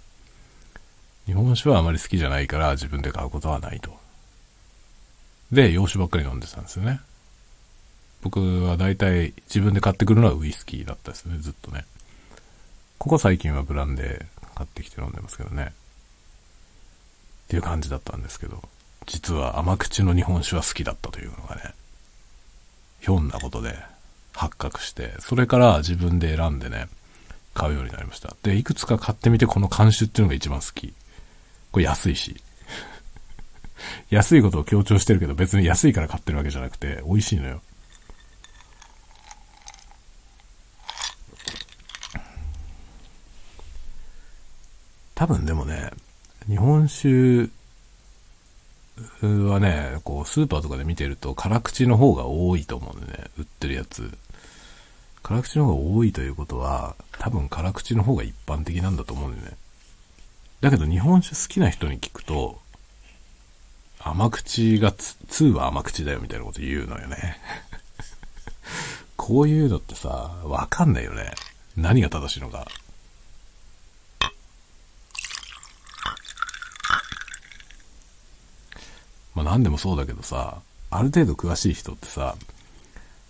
[1.27, 4.08] 日本酒はあまり好きじゃないから自分で買うことはないと。
[5.53, 7.01] で、洋酒ばっかり飲んでたんですよね。
[8.23, 11.85] 僕は大体自分で買ってくるのはウイスキーだったですね、ずっとね。
[12.99, 15.73] ここ最近はブランデー買ってきて飲んでますけどね。
[17.47, 18.63] っていう感じだったんですけど、
[19.07, 21.75] 実は甘口の日本酒は好きだったというのがね、
[23.01, 23.79] ひょんなことで
[24.35, 26.89] 発覚して、それから自分で選んでね、
[27.55, 28.37] 買うようになりました。
[28.43, 30.93] で、いくつか買ってみてこの監修っていうのが一番好き。
[31.73, 32.41] これ安いし。
[34.11, 37.61] 安いことを強調してるけど別に安いから買ってるわけじゃなくて美味しいのよ。
[45.15, 45.91] 多分でもね、
[46.47, 47.51] 日本酒
[49.21, 54.17] はね、こう、スーパーとかで見てると、辛口の方が多いと思うんでね、売ってるやつ。
[55.25, 59.57] 辛口の方が多いということは、多分辛口の方が一般的なんだと思うんでね。
[60.61, 62.61] だけど日本酒好きな人に聞くと、
[63.99, 67.39] 甘口がつ2は甘口だよみたいなこと言うのよね。
[69.17, 70.09] こういうのってさ、
[70.45, 71.35] わかんないよね。
[71.77, 72.67] 何が正しいのか。
[79.35, 82.37] まあ何でもそうだけどさ、ある程度詳しい人ってさ、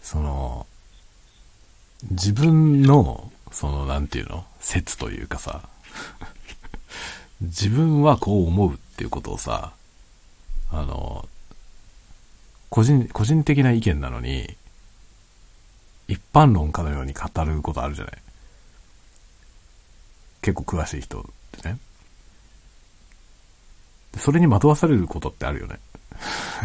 [0.02, 0.66] その、
[2.10, 4.46] 自分の、その、なんていうの？
[4.60, 5.68] 説というかさ、
[7.40, 9.72] 自分はこう思うっていうことをさ、
[10.70, 11.28] あの、
[12.70, 14.56] 個人、個人的な意見なのに、
[16.06, 18.14] 一般論かのように語ることあるじゃない
[20.40, 21.24] 結構詳しい人っ
[21.60, 21.78] てね。
[24.16, 25.78] それに惑わされることってあるよね。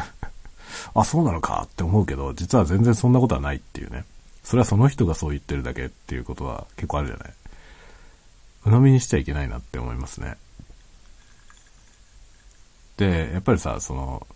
[0.96, 4.06] あ、そうなのかって思うけど、実は全然そんなことはないっていうね。
[4.44, 7.34] それはその人がそう言ってるだけっていうことは結構あるじゃない。
[8.66, 10.38] 鵜呑みにしちゃいけないなって思いますね。
[12.98, 14.28] で、やっぱりさ、その、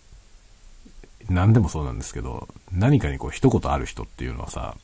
[1.28, 4.76] 何でもそうなんですけど、何かにこう一言ある人っていうのはさ、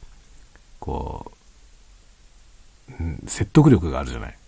[0.78, 1.32] こ
[2.88, 4.38] う、説得力があるじゃない。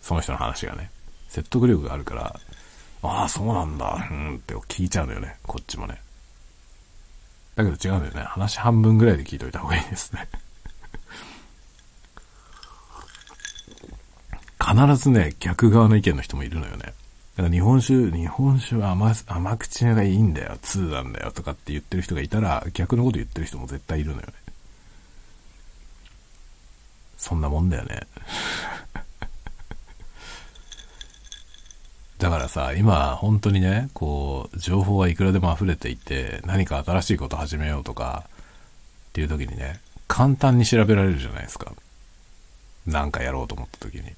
[0.00, 0.90] その人の話がね。
[1.28, 2.40] 説得力があるから、
[3.02, 6.00] ああ、そうなんだ、うんって聞いちゃうのよね、こっちもね。
[7.56, 8.22] だけど違うんだよね。
[8.22, 10.28] 話半分ぐらいで聞いといた方がいいですね
[14.64, 16.94] 必ずね、逆側の意見の人もいるのよね。
[17.36, 24.32] だか日本酒、日本酒は甘甘口がいいんだよ、2なんだよとかって言ってる人がいたら、逆のこと言ってる人も絶対いるのよね。
[27.16, 28.02] そんなもんだよね。
[32.18, 38.28] だからさ、今、本当にね、こう、情報はいくらでも溢れていて、何か新しいこと始めようとか、
[39.08, 41.72] っていう時にね、簡単に調べられるじゃないですか。
[42.86, 44.12] なんかやろうと思った時に。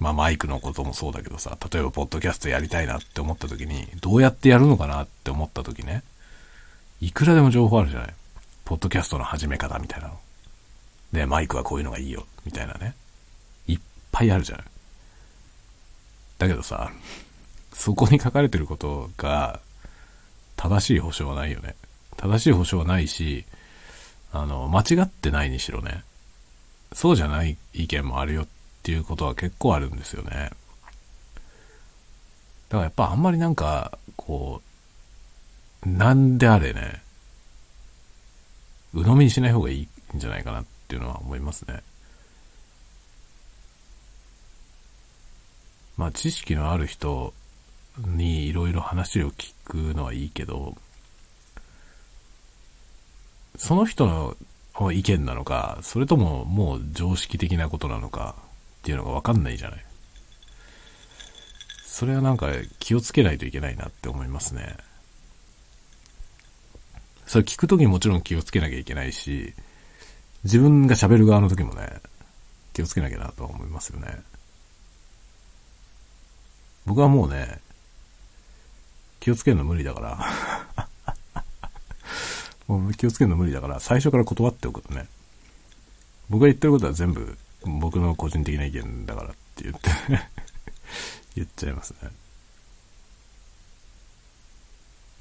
[0.00, 6.02] まあ、マイクのこともそうだけどさ、例えば、ポッドキャストやりたいなって思った時に、どうやってやるのかなって思った時ね、
[7.02, 8.14] いくらでも情報あるじゃない。
[8.64, 10.18] ポッドキャストの始め方みたいなの。
[11.12, 12.94] で、マイクはこういうのがいいよ、みたいなね。
[13.66, 13.78] いっ
[14.10, 14.64] ぱいあるじゃない。
[16.38, 16.90] だけどさ、
[17.74, 19.60] そこに書かれてることが
[20.56, 21.74] 正しい保証はないよね。
[22.16, 23.44] 正しい保証はないし、
[24.32, 26.04] あの、間違ってないにしろね、
[26.92, 28.46] そうじゃない意見もあるよっ
[28.80, 30.30] っていうことは結構あるんですよね。
[30.30, 30.50] だか
[32.70, 34.62] らやっぱあんまりなんか、こ
[35.84, 37.02] う、なんであれね、
[38.94, 41.82] 鵜呑みにしない方がいいんじゃないかなっていうのは思いますね。
[45.96, 47.34] まあ知識のある人
[47.98, 50.76] にいろいろ話を聞くのはいいけど、
[53.56, 54.36] その人の
[54.92, 58.34] 意見なのか、それとももう常識的なことなのか
[58.80, 59.84] っていうのがわかんないじゃない。
[61.84, 64.76] それはなんか気をつけないといけないなって思いますね。
[67.26, 69.52] それ聞くときもちろん気をつけなきゃいけないし、
[70.44, 72.00] 自分が喋る側の時もね、
[72.72, 74.22] 気をつけなきゃなとは思いますよね。
[76.86, 77.60] 僕はもうね、
[79.20, 80.86] 気をつけるの無理だから
[82.66, 85.06] もう気をつけるの無理だから、最初から断っておくとね、
[86.30, 89.90] 僕が言ってることは全部僕の個人的な意見だからって言って
[91.36, 92.10] 言っちゃいますね。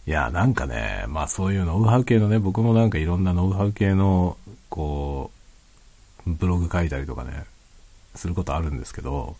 [0.08, 4.38] いや、なんかね、まあそういうノウハウ系のね、僕もなんかいろんなノウハウ系の、
[4.70, 5.30] こ
[6.26, 7.46] う、ブログ書いたりとかね、
[8.16, 9.36] することあるんですけど、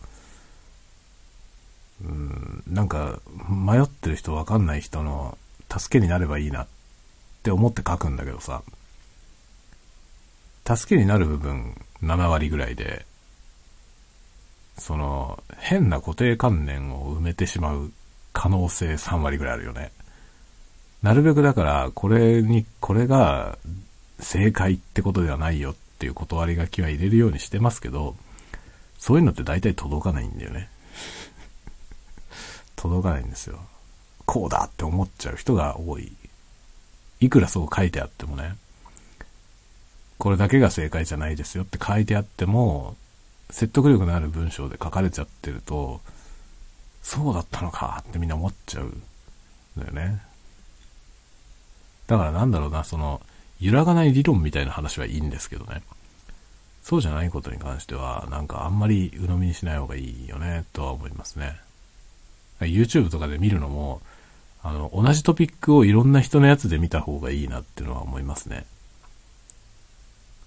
[2.04, 3.20] うん、なんか
[3.50, 5.38] 迷ってる人わかんない人の
[5.76, 6.68] 助けになればいいなっ
[7.44, 8.62] て思って書くんだけどさ、
[10.66, 13.06] 助けになる部分7割ぐらいで、
[14.78, 17.92] その、変な固定観念を埋めてしまう
[18.34, 19.92] 可能性3割ぐらいあるよね。
[21.02, 23.58] なるべくだから、これに、これが
[24.20, 28.16] 正解ってことではないよっていう断り書きは入れるようにしてますけど、
[28.98, 30.70] そういうのって大体届かないんだよね。
[32.76, 33.60] 届かないんですよ。
[34.26, 36.12] こうだって思っちゃう人が多い。
[37.22, 38.56] いくらそう書いてあってもね、
[40.20, 42.96] これだけが正解じゃないですよって書いてあっても、
[43.50, 46.02] 説得力のある文章で書かれちゃってると、
[47.02, 49.02] そうだったのかってみんな思っちゃうん
[49.78, 50.22] だよね。
[52.08, 53.22] だからなんだろうな、その、
[53.62, 55.82] 揺らがない理論みたいな話はいいんですけどね。
[56.84, 61.56] そうじゃないことに関しては、なんかあんまり鵜呑みにしない方がいいよね、とは思いますね。
[62.60, 64.02] YouTube とかで見るのも、
[64.64, 68.66] あの、同じトピックをいろんな人のやつで見た方がいいなっていうのは思いますね。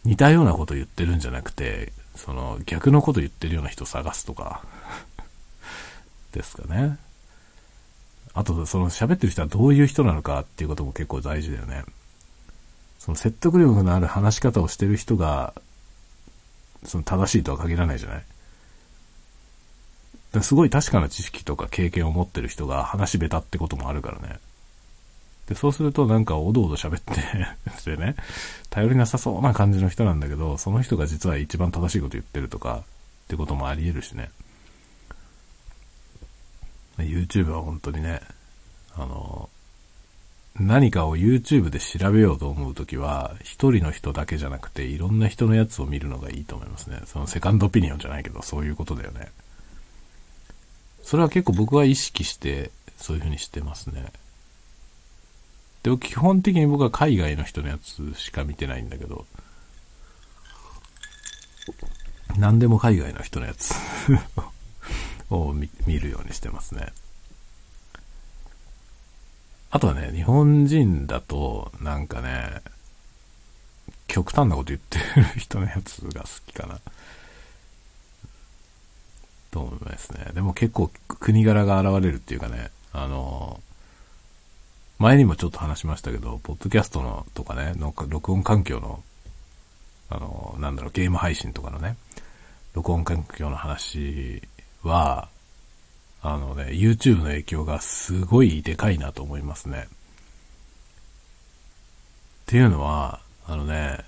[0.05, 4.65] 似たようなこと言ってるんじゃなくて、その逆のこと言ってるような人を探すとか
[6.33, 6.99] ですかね。
[8.35, 11.85] あと、その喋ってる人はどういう人なのかっていうことも結構大事だよね。
[12.99, 15.55] その説得力のある話し方をしてる人が、
[16.85, 18.25] その正しいとは限らないじゃない
[20.41, 24.39] すごい確かな知識とか経験を持ってる人が話下手ってこともあるからね。
[25.53, 27.15] で、そうするとなんかおどおど喋って
[27.91, 28.17] でね、
[28.71, 32.83] 頼りなさそうな感じの人なんだけど、その人が実は一番正しいこと言ってるとかっ
[33.29, 34.31] てこともあり得るしね。
[36.99, 38.21] YouTube は本当にね、
[38.95, 39.49] あの、
[40.59, 47.01] 何かを YouTube で調べようと思うときは、一人の人だけじゃなくて、いろんな人のやつを見るのがいいと思いますね。
[47.07, 49.29] そのセカンドオピニオンじゃないけど、そういうことだよね。
[51.03, 54.13] それは結構僕は意識して、そういう風にしてますね。
[55.83, 59.27] でも基本的に僕は海外の人のやつしか見てないんだけど、
[62.37, 63.75] 何でも海外の人のやつ
[65.31, 65.69] を見
[65.99, 66.93] るようにしてますね。
[69.71, 72.61] あとはね、日本人だと、なんかね、
[74.07, 76.81] 極端なこと言ってる人のやつが好きかな。
[79.51, 80.31] と思いますね。
[80.35, 83.61] でも結構国柄が現れるっていうかね、あの、
[85.03, 89.03] 前にもちょっと話しましたけど、ポッドキャストのとかね、の録音環境の、
[90.09, 91.97] あの、なんだろう、ゲーム配信とかのね、
[92.73, 94.43] 録音環境の話
[94.85, 95.29] は、
[96.23, 99.89] あのね、YouTube の影響がすごいでかいなと思いますね。
[99.91, 99.95] っ
[102.47, 103.99] ていうのは、あのね、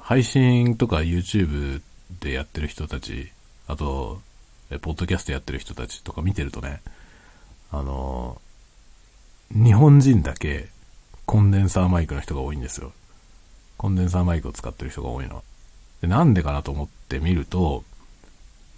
[0.00, 1.80] 配信とか YouTube
[2.20, 3.30] でやってる人たち、
[3.68, 4.20] あと、
[4.82, 6.82] ポッドキャストやってる人たちとか見てるとね、
[7.70, 8.42] あの、
[9.54, 10.68] 日本人だけ
[11.24, 12.92] コンデンサーマイクの人が多いんですよ。
[13.76, 15.42] コンデンサーマイクを使ってる人が多いの。
[16.00, 17.84] でなんでかなと思って見ると、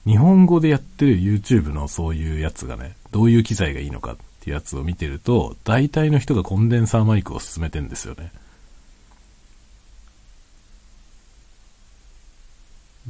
[0.05, 8.33] 日本語でやってる YouTube のそういうやつがね、どういう機材がいいのかっていうやつを見てると、大体の人がコンデンサーマイクを進めてんですよね。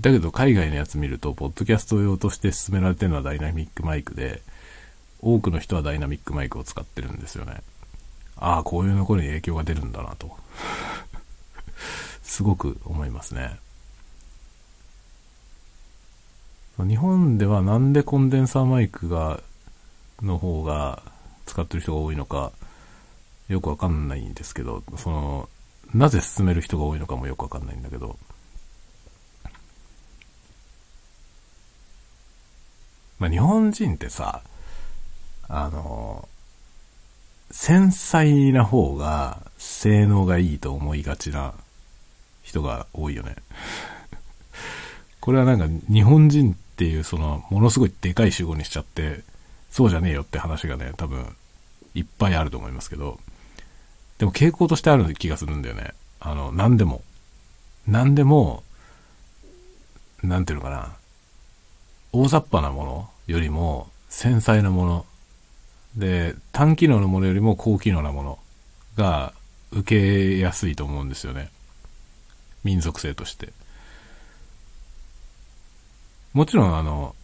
[0.01, 4.43] だけど海外のやつ見ると、ポッドキャスト用として進められてるのはダイナミックマイクで、
[5.21, 7.63] 多くの人はダイナミックマイクを使ってるんですよね。
[8.37, 10.37] ああ、こういうのころに影響が出るんだなと。
[12.23, 13.59] すごく思いますね。
[16.79, 19.41] 日本ではなんでコンデンサーマイクが、
[20.23, 21.03] の方が
[21.47, 22.53] 使ってる人が多いのか、
[23.49, 25.49] よくわかんないんですけど、その、
[25.93, 28.17] なぜ進める人が多いのかもよくわかんないんだけど、
[33.19, 34.43] まあ、日本人ってさ、
[35.49, 36.29] あの、
[37.51, 41.55] 繊細な方が性能がいいと思いがちな
[42.43, 43.37] 人が多いよね。
[45.21, 49.23] これはなんか日本人っていうそのものすごいでかい主語にしちゃって、
[49.71, 51.35] そうじゃねえよって話がね、多分
[51.95, 53.19] いっぱいあると思いますけど、
[54.19, 55.95] でも傾向としてある気がするんだよね。
[56.21, 57.03] あの、何でも。
[57.87, 58.63] 何でも、
[60.23, 60.97] なんていうのかな。
[62.13, 65.07] 大雑把なものよりも繊細なもの
[65.99, 68.39] で単機能のものよりも高機能なもの
[68.97, 69.35] が
[69.73, 71.51] 受けやすいと思うんですよね。
[72.65, 73.53] 民族性として。
[76.33, 77.15] もちろんあの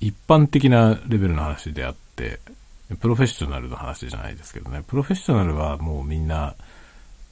[0.00, 2.40] 一般的なレベルの話であって
[3.00, 4.82] プロフェッショナルの話じゃないですけどね。
[4.86, 6.54] プロフェッショナルはもうみんな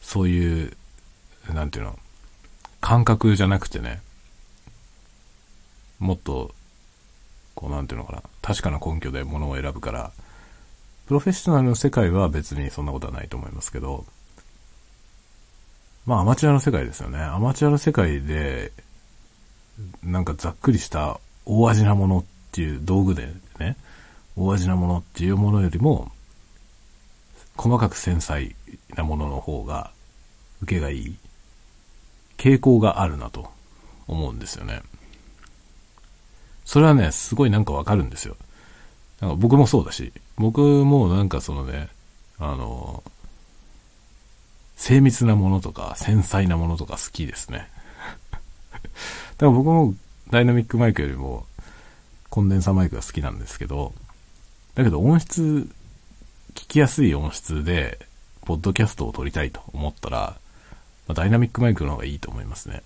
[0.00, 0.76] そういう
[1.52, 1.98] なんていうの
[2.80, 4.00] 感覚じゃなくてね
[5.98, 6.54] もっと
[7.56, 10.12] こう、なんていうのかな、確かな根拠で物を選ぶから、
[11.06, 14.04] プロフェッショナルの世界は別にそんなことはないと思いますけど、
[16.04, 17.20] まあアマチュアの世界ですよね。
[17.20, 18.72] アマチュアの世界で、
[20.02, 23.28] なんかざっくりした大味なものっていう道具で
[23.58, 23.76] ね、
[24.36, 26.10] 大味なものっていうものよりも、
[27.56, 28.54] 細かく繊細
[28.96, 29.90] なものの方が
[30.62, 31.16] 受けがいい
[32.36, 33.50] 傾向があるなと
[34.08, 34.82] 思うんですよね。
[36.64, 38.36] それはね、すごいなんかわかるんですよ。
[39.20, 41.88] なんか僕もそうだし、僕もなんかそのね、
[42.38, 43.02] あの、
[44.76, 47.68] 精密なものとか繊細なものとか好きですね。
[48.32, 49.94] だから僕も
[50.30, 51.46] ダイナミックマイクよりも
[52.28, 53.94] コンデンサーマイクが好きなんですけど、
[54.74, 55.68] だけど音質、
[56.54, 57.98] 聞きやすい音質で、
[58.42, 60.36] ポッドキャストを撮りたいと思ったら、
[61.08, 62.82] まあ、ダイナミックマイクの方がいいと思いますね。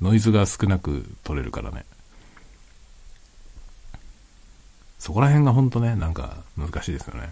[0.00, 1.84] ノイズが少なく撮れるからね。
[5.02, 7.28] そこら辺がほんとね、なんか難しいですよね。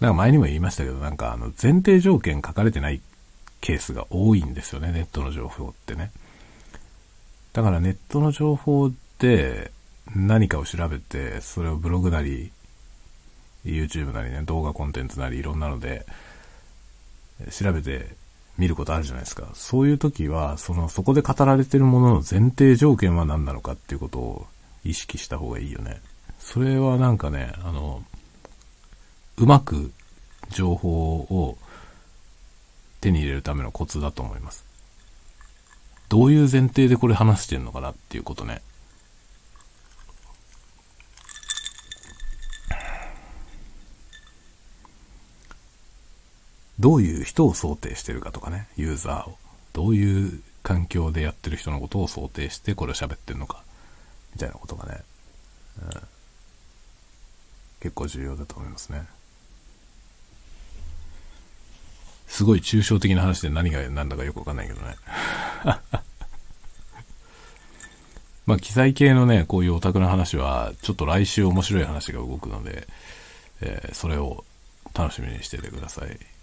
[0.00, 3.00] なんか前にも言いましたけど、なんかあの前提条件書かれてない
[3.62, 6.10] ケースが多いんですよね、ネットの情報ってね。
[7.54, 9.72] だからネットの情報で
[10.14, 12.52] 何かを調べて、それをブログなり、
[13.64, 16.04] YouTube なりね、動画コンテンツなりいろんなので、
[17.50, 18.10] 調べて
[18.58, 19.48] 見ることあるじゃないですか。
[19.54, 24.46] そういう時は、その、そこで語られてるものの前提条件は何なのかっていうことを
[24.84, 26.00] 意識した方がいいよね。
[26.38, 28.02] それはなんかね、あの、
[29.36, 29.92] うまく
[30.50, 31.58] 情報を
[33.00, 34.64] 手に入れるためのコツだと思います。
[36.08, 38.62] どういう前提でこれ話してんのかなっていうことね。
[46.78, 49.38] どういう人を想定してるかとかね、ユーザーを。
[49.72, 53.62] どういう環境でやってる人のことを想定してこれを喋ってるのか、
[54.34, 55.02] みたいなことがね、
[55.82, 55.90] うん、
[57.80, 59.06] 結構重要だと思いますね。
[62.26, 64.96] すごい抽象的な話で何が何だかよくわかんないけどね。
[68.46, 72.86] まあ、機材系のね、こういうオタクの話は、ちょっと来週面白い話が動くので、
[73.60, 74.44] えー、それを
[74.94, 76.35] 楽しみにしててください。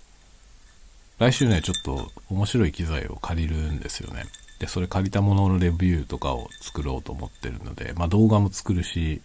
[1.23, 4.25] 来週ね、ちょっと面白い機材を借りるんですよね。
[4.59, 9.21] で、それ借りたもののレビューとかを作ろうと思ってるので、まあ動画も作るし、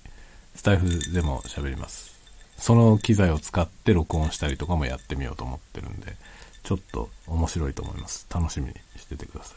[0.54, 2.16] スタイフでも喋ります。
[2.56, 6.14] その機材を使って録音したりとかもやってみようと思ってるんで、
[6.62, 8.28] ちょっと面白いと思います。
[8.32, 9.56] 楽しみにしててください。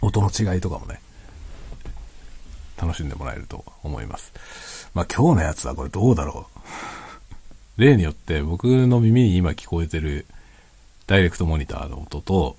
[0.00, 0.98] 音の違いとかもね、
[2.80, 4.88] 楽しんでもらえると思います。
[4.94, 6.97] まあ今日のやつはこれどうだろう。
[7.78, 10.26] 例によって僕の耳に今聞こえてる
[11.06, 12.56] ダイレクトモニターの音と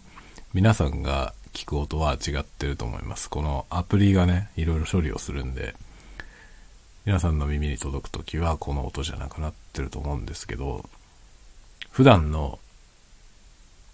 [0.54, 3.30] 皆さんが聞く音は違ってると思います。
[3.30, 5.76] このアプリがね、いろいろ処理をするんで、
[7.06, 10.88] 皆さんの耳に届くときはこの音じゃなくなってると思うんですけど、
[11.92, 12.60] 普段の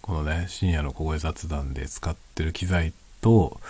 [0.02, 3.60] このね、深夜の小声雑談で使ってる機材と、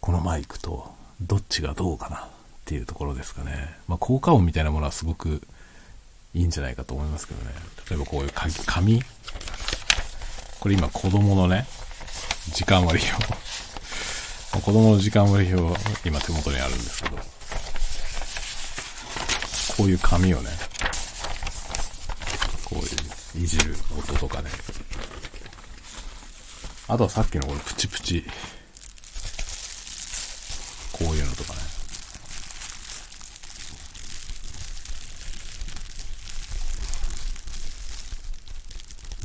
[0.00, 2.28] このマイクと、どっちがどうかなっ
[2.64, 3.76] ていうところですかね。
[3.86, 5.40] まあ、効果音みたいなものはすごく
[6.36, 7.50] いいんじゃないかと思いますけどね。
[7.88, 8.30] 例えばこういう
[8.66, 9.02] 紙
[10.60, 11.66] これ今子供のね、
[12.52, 13.00] 時間割
[14.52, 14.60] 表。
[14.60, 17.16] 子供の時間割表今手元にあるんですけど、
[19.78, 20.50] こういう紙をね、
[22.66, 24.50] こういういじる音とかね。
[26.88, 28.26] あとはさっきのこのプチプチ。
[30.92, 31.60] こういうのとかね。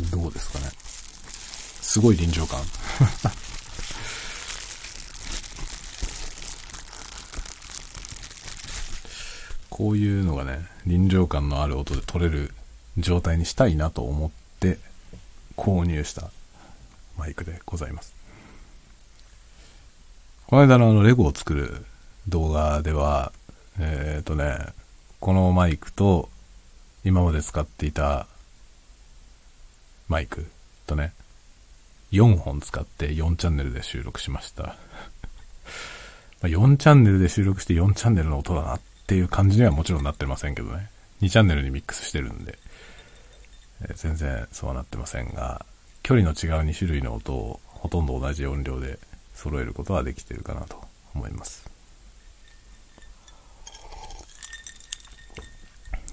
[0.09, 0.65] どうですかね。
[1.91, 2.61] すごい臨場感。
[9.69, 12.53] こういうのがね、臨場感のある音で撮れる
[12.97, 14.31] 状態にしたいなと思っ
[14.61, 14.79] て
[15.57, 16.31] 購入した
[17.17, 18.13] マイクでございます。
[20.47, 21.85] この間のあのレゴを作る
[22.29, 23.33] 動画では、
[23.79, 24.67] えっ、ー、とね、
[25.19, 26.29] このマイクと
[27.03, 28.27] 今まで使っていた
[30.07, 30.49] マイク
[30.87, 31.11] とね、
[32.11, 34.75] 4本使って4チャンネルで収録しました。
[36.41, 40.89] 4チャンネルで収録して4チャンネルの音だなっていう感じにはもちろんなってませんけどね。
[41.21, 42.57] 2チャンネルにミックスしてるんで、
[43.83, 45.65] えー、全然そうはなってませんが、
[46.03, 48.99] 距離の違う2種類の音をほとんど同じ音量で
[49.33, 50.81] 揃えることはできてるかなと
[51.13, 51.69] 思います。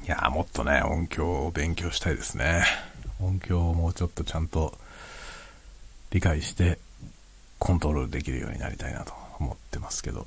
[0.04, 2.64] いやーもっとね、音響を勉強したいですね。
[3.20, 4.78] 音響をもうちょっとちゃんと
[6.10, 6.78] 理解して
[7.58, 10.26] コントロールできるようになりたいなと思ってますけど、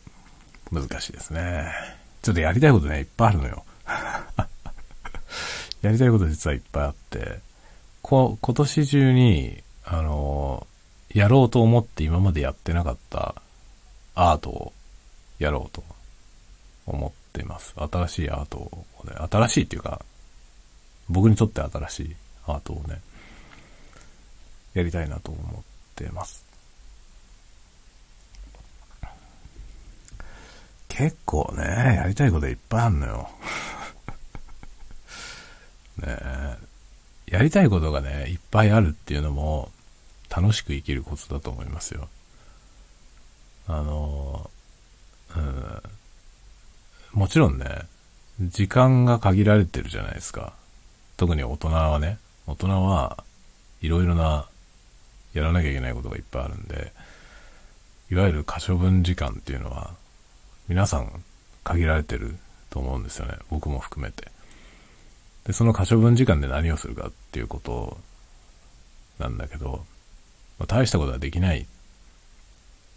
[0.71, 1.71] 難しいですね。
[2.21, 3.65] ちょっとやりたいことね、いっぱいあるのよ。
[5.82, 7.39] やりたいこと実はいっぱいあって、
[8.01, 10.67] こ今年中に、あの
[11.09, 13.36] やろうと思って今までやってなかった
[14.15, 14.73] アートを
[15.39, 15.84] やろうと
[16.86, 17.73] 思っています。
[17.75, 20.05] 新しいアートをね、新しいっていうか、
[21.09, 22.15] 僕にとって新しい
[22.45, 23.01] アートをね、
[24.73, 25.63] やりたいなと思っ
[26.02, 26.43] てます。
[30.89, 31.64] 結構ね、
[31.95, 33.30] やりたいこといっぱいあんのよ。
[35.97, 36.58] ね
[37.28, 39.72] やりたいことがね、いっぱいあるっていうのも、
[40.30, 42.10] 楽しく生きるコツだと思いますよ。
[43.68, 44.49] あの、
[45.36, 45.82] うん、
[47.14, 47.88] もちろんね、
[48.41, 50.54] 時間が限られてるじゃないですか。
[51.16, 53.24] 特に大人はね、大人は
[53.82, 54.47] いろいろな
[55.34, 56.91] やらなきゃいけないことがいっぱいあるんで、
[58.11, 59.91] いわゆる可処分時間っていうのは、
[60.67, 61.23] 皆さん
[61.63, 62.36] 限られてる
[62.69, 63.36] と思うんですよね。
[63.49, 64.32] 僕も含めて。
[65.45, 67.97] で、その可処分時間で何をするかっていうこと
[69.19, 69.86] なんだけど、
[70.59, 71.65] まあ、大したことはできないっ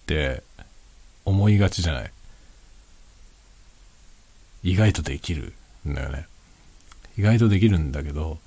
[0.06, 0.42] て
[1.24, 2.10] 思いがちじゃない。
[4.62, 5.52] 意外とできる
[5.86, 6.26] んだよね。
[7.16, 8.38] 意外とできるんだけど、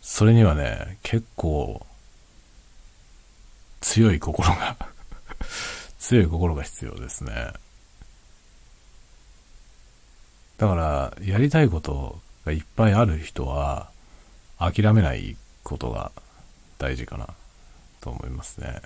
[0.00, 1.86] それにはね、結構
[3.82, 4.76] 強い心が
[5.98, 7.32] 強い心が必要ですね。
[10.58, 13.88] だから、やりたいことがいっぱいある人は、
[14.58, 16.12] 諦めないことが
[16.78, 17.28] 大事かな、
[18.00, 18.82] と思いますね。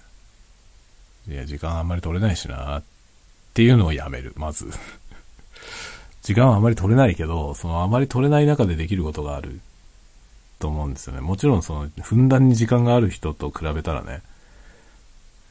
[1.28, 2.82] いや、時間あんまり取れないしな、っ
[3.54, 4.70] ていうのをやめる、まず。
[6.22, 9.60] 時間はあまり取れないけど、そのあまり取れない中でできることがある
[10.58, 11.20] と思うんですよね。
[11.20, 14.22] もちろんその、ふんだんに時間がある人と比べたらね、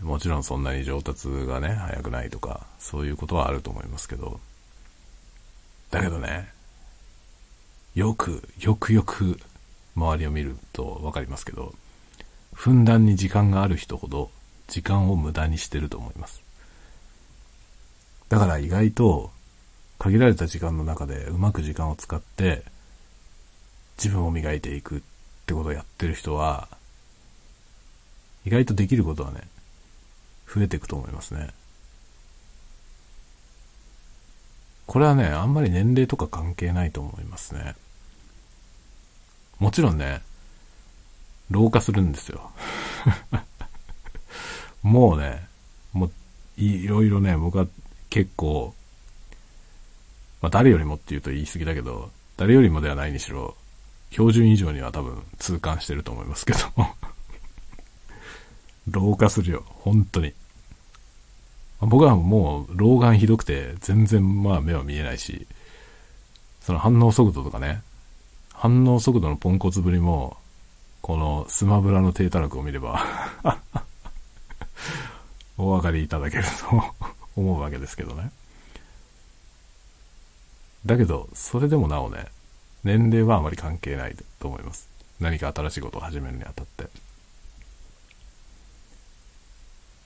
[0.02, 4.40] もちろんそんなに上達がね、早くないとか、そういうことはあると思いますけど、
[5.92, 6.50] だけどね、
[7.96, 9.40] よく、よくよく
[9.96, 11.74] 周りを見ると分かりますけど、
[12.54, 14.32] ふんだんに時間がある人ほど
[14.68, 16.42] 時間を無駄にしてると思います。
[18.30, 19.32] だから意外と
[20.00, 22.64] 限られた時間の中でうまく時間を使って
[23.98, 25.02] 自分を磨いていくっ
[25.46, 26.68] てことをやってる人は
[28.46, 29.42] 意外とできることはね、
[30.56, 31.50] 増えていくと思いますね。
[34.88, 37.76] これはね、あんまり年齢とか関係ないと思いますね。
[39.60, 40.22] もちろんね、
[41.50, 42.52] 老化するんですよ。
[44.84, 45.48] もうね、
[45.92, 46.12] もう
[46.58, 47.68] いろいろね、僕は
[48.10, 48.74] 結構、
[50.42, 53.56] まあ誰よりもって言うと言い過ぎだけど、誰よりもではないにしろ、
[54.12, 56.60] 標準以上には多分痛感してると思いますけど
[58.88, 60.34] 老化するよ、本当に。
[61.86, 65.48] 僕はもう老眼ひどくて全然まあ目は見えないし、
[66.62, 67.82] その反応速度とかね、
[68.54, 70.38] 反応速度のポンコツぶりも、
[71.02, 73.06] このスマブラの低たらくを見れば
[75.58, 76.84] お分かりいただけると
[77.38, 78.32] 思うわけですけどね。
[80.86, 82.28] だけど、それでもなおね、
[82.84, 84.88] 年齢はあまり関係ないと思います。
[85.20, 86.88] 何か新しいことを始めるにあたって。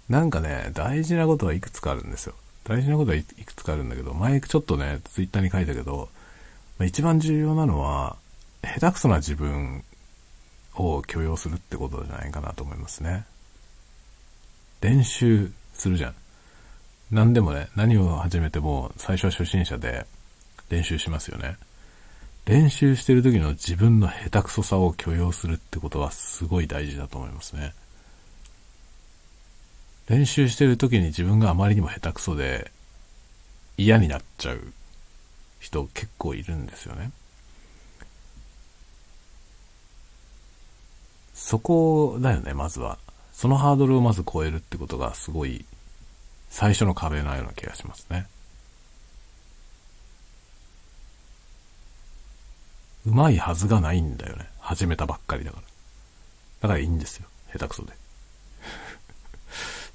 [0.09, 2.33] なんかね、大事なことはいくつかあるんですよ。
[2.63, 6.09] 大事なことはいくつかあるんだけど、前ちょっとね、ツイッターに書いたけど、
[6.77, 8.17] まあ、一番重要なのは、
[8.63, 9.83] 下手くそな自分
[10.75, 13.25] を許容するってことじゃないかなと思いますね。
[14.81, 16.15] 練習するじゃん。
[17.11, 20.05] 何でもね、何を始めても最初は初心者で
[20.69, 21.57] 練習しますよね。
[22.45, 27.73] 練習してる時の自分の下手くそさを許容するってことはすごい大事だと思いますね。
[30.09, 32.71] 練習してる時に自分があまりにも下手くそで
[33.77, 34.73] 嫌になっちゃう
[35.59, 37.11] 人結構いるんですよね。
[41.35, 42.97] そこだよね、まずは。
[43.31, 45.63] そのハードルをまず超えるってことがすごい
[46.49, 48.27] 最初の壁のような気がしますね。
[53.05, 54.49] うまいはずがないんだよね。
[54.59, 55.63] 始めたばっかりだから。
[56.61, 57.27] だからいいんですよ。
[57.53, 57.93] 下手くそで。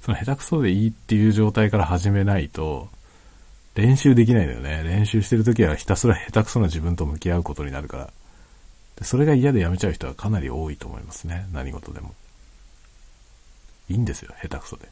[0.05, 2.89] その下手くそでいいっていう状態から始めないと、
[3.73, 4.83] 練習できないのよね。
[4.83, 8.09] 練習してるときはひたすら下手くそな自分と向き合うことになるから。
[8.97, 11.47] でそれが嫌でやめちゃう人はかなり多いと思いますね。
[11.51, 12.13] 何事でも。
[13.89, 14.87] いいんですよ、下手くそで。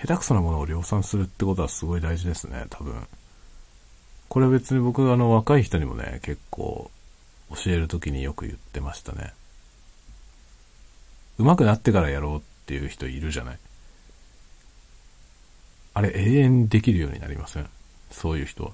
[0.00, 2.94] 下手くそなものを量産するってことはすごい大事ですね、多分。
[4.30, 6.90] これは別に僕あの若い人にもね、結構
[7.50, 9.34] 教えるときによく言ってましたね。
[11.38, 13.58] 上手くなってからやろうっていう人いるじゃない？
[15.94, 17.68] あれ永遠できるようになりません？
[18.10, 18.70] そういう人は。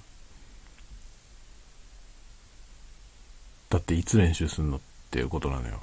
[3.71, 4.81] だっていつ練習すんのっ
[5.11, 5.81] ていうことなのよ。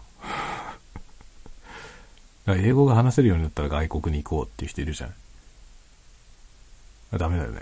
[2.48, 5.14] 英語が話せるようになったら外国に行こうっていう人いるじゃん。
[7.18, 7.62] ダメだよね。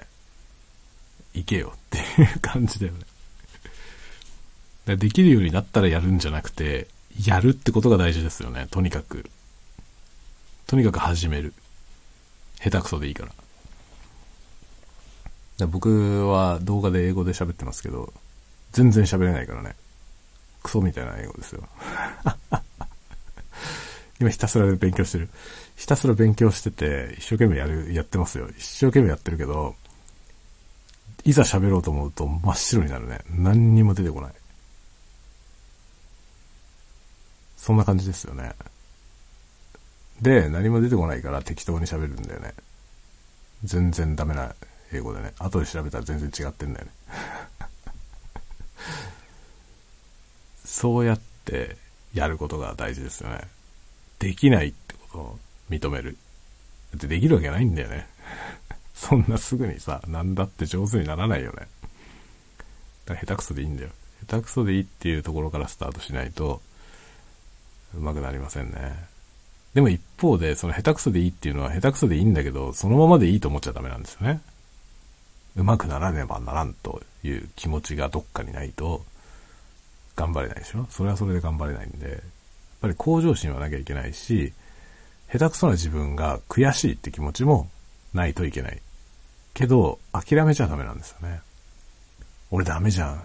[1.33, 2.93] 行けよっていう感じだよ
[4.85, 4.95] ね。
[4.97, 6.87] できるようになったらやるんじゃなくて、
[7.25, 8.67] やるってことが大事ですよね。
[8.71, 9.25] とにかく。
[10.67, 11.53] とにかく始める。
[12.59, 13.29] 下手くそでいいから。
[13.29, 13.35] か
[15.59, 18.13] ら僕は動画で英語で喋ってますけど、
[18.71, 19.75] 全然喋れないからね。
[20.61, 21.67] クソみたいな英語ですよ。
[24.19, 25.29] 今ひたすら勉強してる。
[25.75, 28.47] ひたすら勉強してて、一生懸命やる、やってますよ。
[28.57, 29.75] 一生懸命やってるけど、
[31.25, 33.19] いざ喋ろうと思うと真っ白になるね。
[33.29, 34.33] 何にも出てこない。
[37.63, 38.51] そんな感じですよね。
[40.21, 42.53] で、何も出てこないから適当に喋るんだよね。
[43.63, 44.53] 全然ダメな
[44.91, 45.31] 英語でね。
[45.39, 46.91] 後で調べたら全然違ってんだよね。
[50.65, 51.77] そうやって
[52.13, 53.47] やることが大事ですよね。
[54.19, 55.39] できないってことを
[55.69, 56.17] 認める。
[56.91, 58.09] だってできるわけないんだよね。
[58.93, 61.69] そんなすぐにさ、なんだって上手にならないよね。
[63.05, 63.89] だから下手くそでいいんだよ。
[64.27, 66.61] 下手くそでいいっていうところからスタートしないと、
[67.95, 69.13] うまくなりませんね。
[69.73, 74.41] でも一方で、その下手くそでいいっていうのは下手くそでいいんだけど、そのままでいいと思っちゃダメなんですよね。
[75.55, 79.03] うまくならねばならんという気持ちがどっかにないと、
[80.15, 82.19] 頑張れないでしょそれはそれで頑張れないんで、やっ
[82.81, 84.53] ぱり向上心はなきゃいけないし、
[85.31, 87.67] 下手くそな自分が悔しいって気持ちも
[88.13, 88.81] ないといけない。
[89.53, 91.41] けど、諦めちゃダメなんですよね。
[92.51, 93.23] 俺ダメじゃん。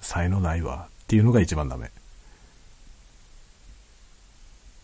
[0.00, 0.88] 才能ないわ。
[1.04, 1.90] っていうのが一番ダメ。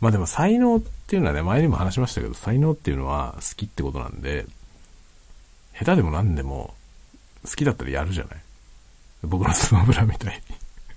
[0.03, 4.47] まあでも才能っていうのはね、前にも話しましたけど、才能っていうのは好きってことなんで、
[5.79, 6.75] 下手でも何でも
[7.45, 8.37] 好きだったらやるじゃない。
[9.23, 10.57] 僕のスマブラみたいに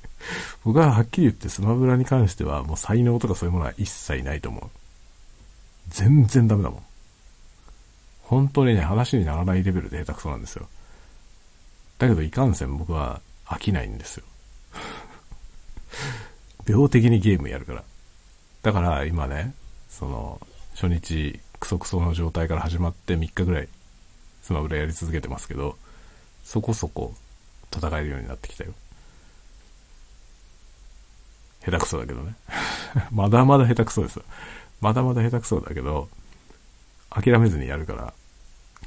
[0.66, 4.70] 僕ははっきり言ってスマブラに関してはもう才能とかそういうものは一切ないと思う。
[5.90, 6.84] 全然ダメだもん。
[8.24, 10.68] 本当にね、話にならないレベルで下手くそなんですよ。
[12.00, 14.26] だけどいかんせん僕は飽きないんですよ。
[16.68, 17.84] 病的にゲームやるから。
[18.66, 19.54] だから今ね、
[19.88, 20.42] その、
[20.74, 23.68] 初日クソクソの状態から始まって3日ぐらい
[24.42, 25.78] スマブラやり続けてますけど、
[26.44, 27.14] そこそこ
[27.72, 28.72] 戦えるようになってきたよ。
[31.64, 32.34] 下手くそだけどね。
[33.14, 34.24] まだまだ下手くそですよ。
[34.82, 36.10] まだまだ下手くそだけど、
[37.12, 38.16] 諦めずにやるから、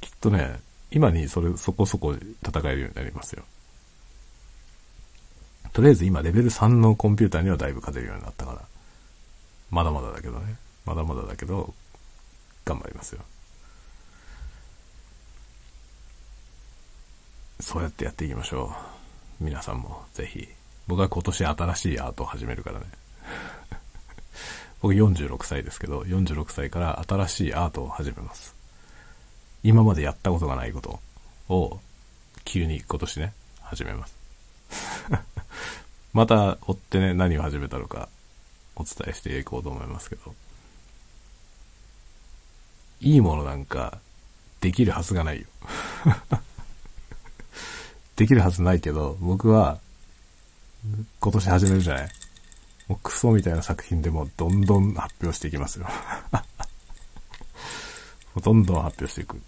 [0.01, 0.59] きっとね、
[0.91, 3.45] 今にそれ、そこそこ戦えるようになりますよ。
[5.73, 8.78] とりあえず今レベル3のコンピューターにはだいぶ勝てるようになったから。
[9.71, 10.57] まだまだだけどね。
[10.85, 11.75] まだまだだけど、
[12.65, 13.21] 頑張りますよ。
[17.61, 18.73] そうやってやっていきましょ
[19.41, 19.45] う。
[19.45, 20.49] 皆さんもぜひ。
[20.87, 22.87] 僕は今年新しいアートを始めるからね。
[24.81, 28.55] 僕46歳ですけど、46歳から新しいアートを始めます。
[29.63, 31.01] 今までやったことがないこと
[31.49, 31.81] を
[32.45, 34.17] 急に今年ね、始めます。
[36.15, 38.09] また追ってね、何を始めたのか
[38.79, 40.35] お伝えしていこうと思いますけど、
[43.01, 43.99] いいものなんか
[44.61, 45.47] できるはずがないよ。
[48.17, 49.79] できるはずないけど、僕は
[51.21, 52.09] 今年始めるじゃない
[52.89, 55.87] もうクソみたいな作品でもどんどん発表していきますよ。
[58.43, 59.41] どんどん発表していく。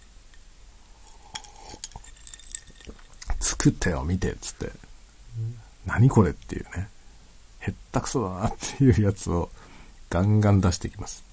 [3.39, 4.71] 作ったよ、見て、つって。
[5.85, 6.87] 何これっていうね。
[7.61, 9.49] へったくそだなっていうやつを
[10.09, 11.23] ガンガン出していきます。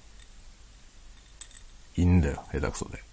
[1.97, 3.03] いいんだよ、下手くそで。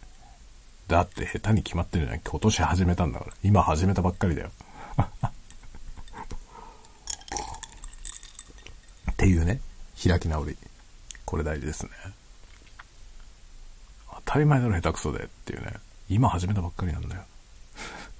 [0.89, 2.21] だって下手に決まってるじゃん。
[2.21, 3.33] 今年始めたんだから。
[3.43, 4.51] 今始めたばっかりだよ。
[9.11, 9.61] っていうね、
[10.01, 10.57] 開き直り。
[11.25, 11.91] これ大事ですね。
[14.27, 15.73] 当たり前だろ、下手くそでっていうね。
[16.09, 17.23] 今始めたばっかりなんだよ。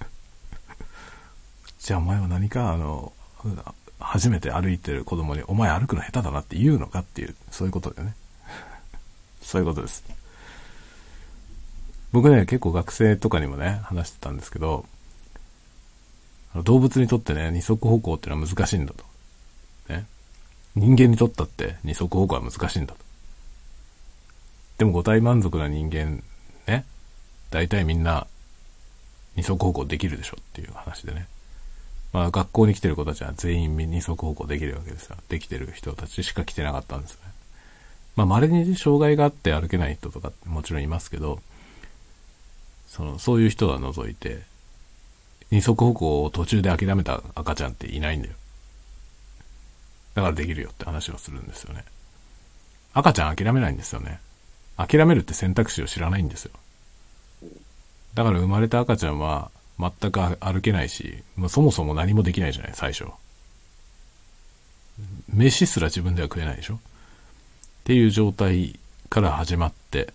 [1.79, 3.13] じゃあお前は何か、あの、
[3.99, 8.15] 初めて歩いてる子供に、お前歩くの下手だなって言うのかっていう、そういうことだよね。
[9.41, 10.03] そういうことです。
[12.11, 14.85] 僕ね、結構学生とかにもね、話してたんですけど、
[16.55, 19.03] 動物にとってね、二足歩行ってのは難しいんだと。
[19.89, 20.05] ね。
[20.75, 22.99] 人間にとったって二足歩行は難しいんだと。
[24.77, 26.23] でも五体満足な人間、
[26.67, 26.85] ね。
[27.51, 28.27] 大体みんな
[29.35, 31.27] 二足歩行できるでしょっていう話でね。
[32.17, 35.15] まあ学校に来てる子たちは全員二足歩行できるわけですよ。
[35.29, 37.19] できてる人たちしか来てなかったんですね。
[38.15, 41.39] まあ稀に障害があって歩けない人とかもちろんいますけど、
[42.87, 44.41] その、そういう人は除いて、
[45.51, 48.33] 二足歩行を途中で諦めた赤ちゃんっていないんだよ。
[50.15, 51.85] だからできるよって話をするんですよね。
[52.95, 54.19] 赤ちゃん諦めないんですよね。
[54.75, 56.51] 諦めるって選択肢を知らないんですよ。
[58.15, 63.05] だから生まれた赤ちゃんは全く歩けないし、もうそもそも何もできないじゃない、最初。
[65.31, 66.75] 飯すら自分では食えないでしょ？
[66.75, 66.77] っ
[67.83, 70.11] ていう状態から始まって、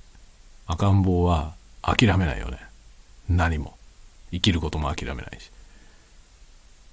[0.67, 2.59] 赤ん坊は諦めないよね。
[3.29, 3.77] 何も。
[4.33, 5.51] 生きることも諦めないし。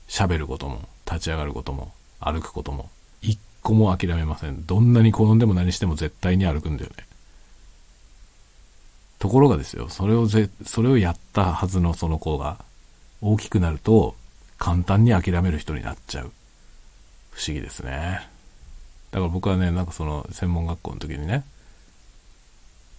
[0.08, 2.90] 喋ることも、立ち上がることも、歩くことも、
[3.22, 4.66] 一個も諦めません。
[4.66, 7.06] どんなに転んでも何しても絶対に歩くんだよね。
[9.20, 12.58] ところがですよ、それをぜ、それをやったはずのその子が、
[13.22, 14.16] 大きくなると、
[14.58, 16.32] 簡単に諦める人になっちゃう。
[17.32, 18.28] 不思議ですね。
[19.12, 21.44] だから僕はね、なんかその、専門学校の時にね、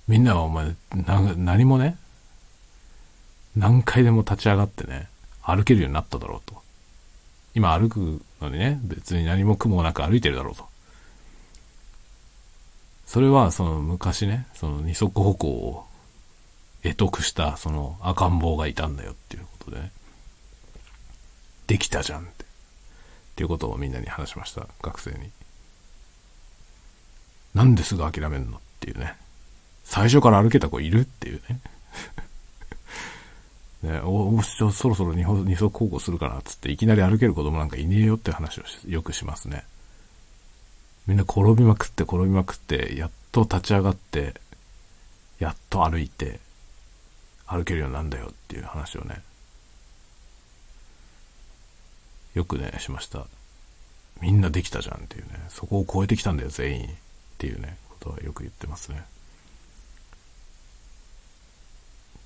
[0.09, 0.75] みんなはお前、
[1.37, 1.97] 何もね、
[3.57, 5.09] 何回でも立ち上がってね、
[5.43, 6.61] 歩けるようになっただろうと。
[7.55, 10.69] 今歩くのにね、別に何も苦もなく歩いてるだろうと。
[13.07, 15.87] それはその昔ね、その二足歩行を
[16.83, 19.93] 得得したその赤ん坊がいたんだよっていうことでね。
[21.67, 22.45] できたじゃんって。
[22.45, 22.47] っ
[23.37, 24.67] ていうことをみんなに話しました。
[24.83, 25.31] 学生に。
[27.55, 29.15] なんですぐ諦めんのっていうね。
[29.85, 31.61] 最初から歩けた子いるっていうね。
[33.83, 39.65] ね、おおそろそろ二二足歩行するかなっつっていきなり歩ける子供なんかいねえよって話をよくしますね。
[41.07, 44.35] みんな転びまくって転びまくって、やっと立ち上がって、
[45.39, 46.41] やっと歩いて、
[47.53, 49.21] 歩けるようになるんだよっていう話をね、
[52.35, 53.27] よくね、しました。
[54.21, 56.89] みんなできたじゃんっていうね、そこを超えてきたんだよ全員っ
[57.39, 59.03] ていうね、ことはよく言ってますね。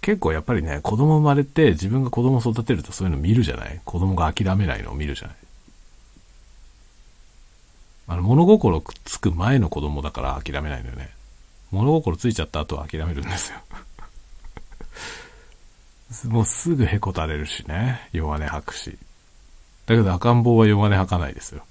[0.02, 3.80] 結構やっぱりね、子供生まれて自分が子供育てるとそういうの見るじゃない？
[3.86, 5.36] 子供が諦めないのを見るじゃない？
[8.08, 11.08] あの、物心つく前の子供だから諦めないのよね。
[11.70, 13.58] 物心ついちゃった後は諦めるんですよ。
[16.24, 18.08] もうすぐへこたれるしね。
[18.12, 18.98] 弱音吐くし。
[19.86, 21.64] だけど赤ん坊は弱音吐かないですよ。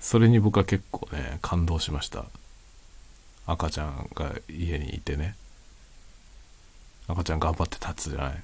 [0.00, 2.26] それに僕は結構ね、感動しました。
[3.46, 5.34] 赤ちゃんが家にいてね。
[7.08, 8.42] 赤ちゃん頑張って立つじゃない。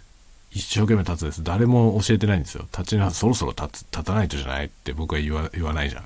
[0.53, 1.43] 一生懸命立つです。
[1.43, 2.66] 誰も教えてないんですよ。
[2.73, 6.05] 立ちな、そろそろ立つ、立たないとじゃないって僕は言わ言わないじゃん。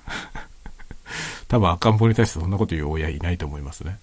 [1.48, 3.98] 多分赤ん坊に対してそんなこと言う親いないと思いますね。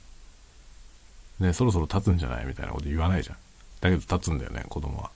[1.40, 3.38] ね、そろそろ立つんじゃないみたいなこと言わないじゃん。
[3.84, 5.12] だけど立つんだよね、子供は。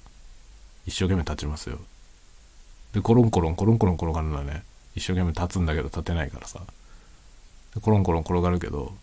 [0.86, 1.80] 一生懸命立ちますよ。
[2.92, 4.64] で、コロンコロン、コロンコロン転がるのはね、
[4.94, 6.60] 一生懸命立つんだけど立てないからさ。
[7.82, 8.94] コロンコロン転がるけど、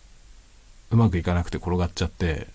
[0.91, 2.47] うまくいかなくて転がっちゃって、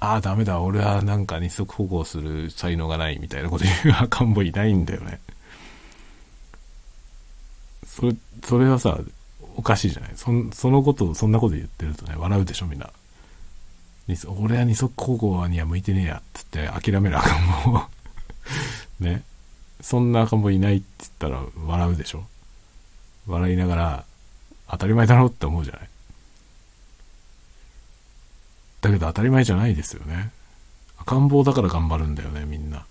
[0.00, 5.20] ああ、ダメだ、俺はなんか二足歩行する才能がないみたいなこと言う 赤ん坊いないんだよね。
[7.86, 8.98] それ、それはさ、
[9.56, 12.90] おかしいじゃないそそのこと、そんなこと言ってるとね、笑うでしょ、みんな。
[14.28, 17.82] 俺は二足歩行には向いてねえや、つって諦める赤ん坊
[19.00, 19.24] ね。
[19.80, 22.24] そんな赤ん坊いないって言ったら笑うでしょ。
[23.26, 24.04] 笑いながら、
[24.68, 25.88] 当たり前だろって思うじゃない
[28.80, 30.30] だけど当たり前じゃないですよね。
[30.98, 32.86] 赤ん坊だから頑張るんだよね、みんな。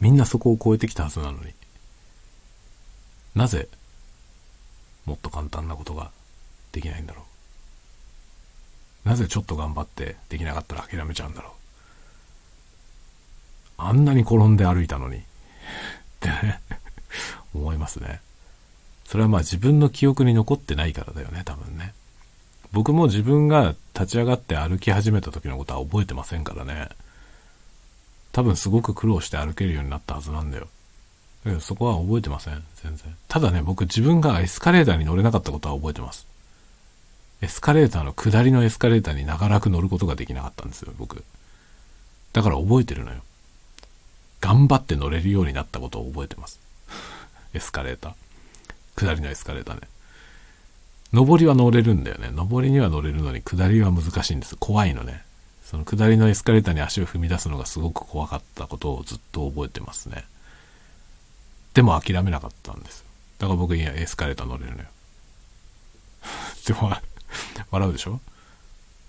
[0.00, 1.54] みんなそこを超えてきたはずなのに。
[3.36, 3.68] なぜ、
[5.04, 6.10] もっと簡単なことが
[6.72, 7.31] できないんだろう。
[9.04, 11.52] なぜちょっと頑張ってできなかったら諦めちゃうんだろう。
[13.78, 15.16] あんなに転んで歩いたのに。
[15.16, 15.20] っ
[16.20, 16.60] てね
[17.54, 18.20] 思いますね。
[19.04, 21.92] それはまあ自分の記憶に残ってないからだよね、多分ね。
[22.72, 26.88] 僕も自分が立ち上がって歩き始めた時のことは覚えてませんからね。
[28.32, 30.68] 多分すごく苦労して歩けるようになったはずなんだよ。
[31.44, 32.64] だけどそこは覚えてません。
[32.76, 33.14] 全然。
[33.28, 36.26] ただね、僕自分がエスカレーターに乗れなかったことは覚えてます。
[37.42, 41.24] エスカレーターの下りのエスカレーターに長らく乗ることができなかったんですよ、僕。
[42.32, 43.20] だから覚えてるのよ。
[44.40, 46.60] 頑張って乗れるようになったことを覚えてます。
[47.52, 48.14] エスカレーター。
[48.96, 49.88] 下りのエスカレーターね。
[51.12, 52.30] 上りは乗れるんだよね。
[52.30, 54.56] 上りには乗れるのに下りは難しいんです。
[54.56, 55.24] 怖いのね。
[55.64, 60.24] その下りのエスカレーターに足を踏み出すのがすごく怖かったことをずっと覚えてますね。
[61.74, 63.06] でも諦めなかったんですよ。
[63.40, 64.88] だから僕にはエスカレーター乗れるのよ。
[66.66, 66.96] でも、
[67.70, 68.20] 笑うでしょ？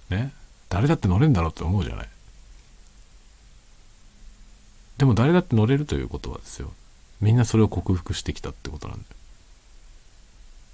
[0.09, 0.31] ね？
[0.69, 2.09] 誰だって乗れんだろうって思うじゃない。
[4.97, 6.71] でも誰だって乗れるということはですよ。
[7.21, 9.07] みんなそれを克服してきたってことなんだよ。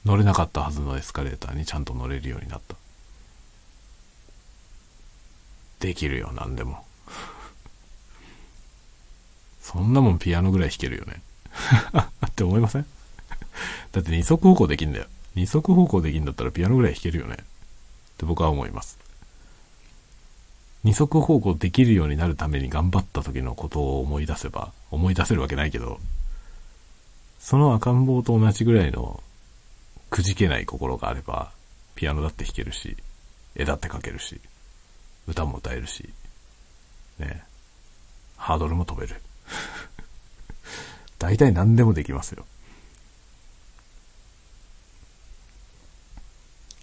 [0.05, 2.75] 乗れなかったはずのエスカレーターにちゃんと乗れるようになった。
[5.79, 6.85] できるよ、何でも。
[9.61, 11.21] そんなもんピアノぐらい弾けるよね。
[12.25, 12.85] って思いません？
[13.91, 15.05] だって二足歩行できんだよ。
[15.39, 17.35] 二足歩行できるんだったらピアノぐらい弾けるよね。
[17.35, 17.37] っ
[18.17, 18.99] て僕は思います。
[20.83, 26.01] 二足歩行できるようになるために頑張った時のことを思い出せば、思い出せるわけないけど、
[27.39, 29.23] その赤ん坊と同じぐらいの
[30.09, 31.51] くじけない心があれば、
[31.95, 32.97] ピアノだって弾けるし、
[33.55, 34.41] 絵だって描けるし、
[35.25, 36.09] 歌も歌えるし、
[37.17, 37.43] ね、
[38.35, 39.21] ハードルも飛べる。
[41.17, 42.45] 大体何でもできますよ。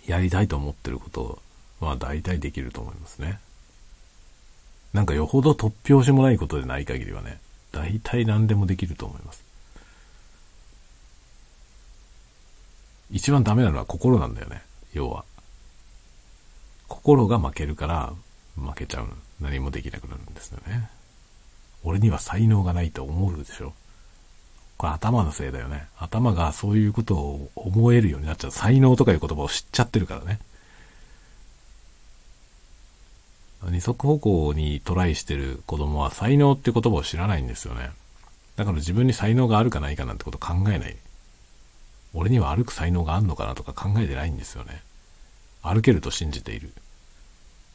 [0.06, 1.42] やりたいと思ってること
[1.80, 3.38] は大体できると思いますね。
[4.92, 7.38] なんかよほど突拍子もないことでない限りはね、
[7.72, 9.44] 大体何でもできると思います。
[13.10, 15.24] 一番ダメなのは心なんだよね、要は。
[16.88, 18.12] 心が負けるから
[18.56, 19.08] 負けちゃう。
[19.40, 20.88] 何もできなくなるんですよね。
[21.84, 23.74] 俺には才能がないと思うでしょ。
[24.76, 25.86] これ頭のせいだよね。
[25.98, 28.50] 頭がそういうことを思えるようになっちゃう。
[28.50, 30.38] 才能とかいう言葉を知っちゃってるからね。
[33.70, 37.90] 二足歩行にトライしてる子供は才能って言葉を知らないんですよね。
[38.56, 40.96] だから自分に才能があるかないかなんてこと考えない。
[42.12, 44.82] 俺には歩く才能があんのかなとか考えてないんですよね。
[45.62, 46.72] 歩けると信じている。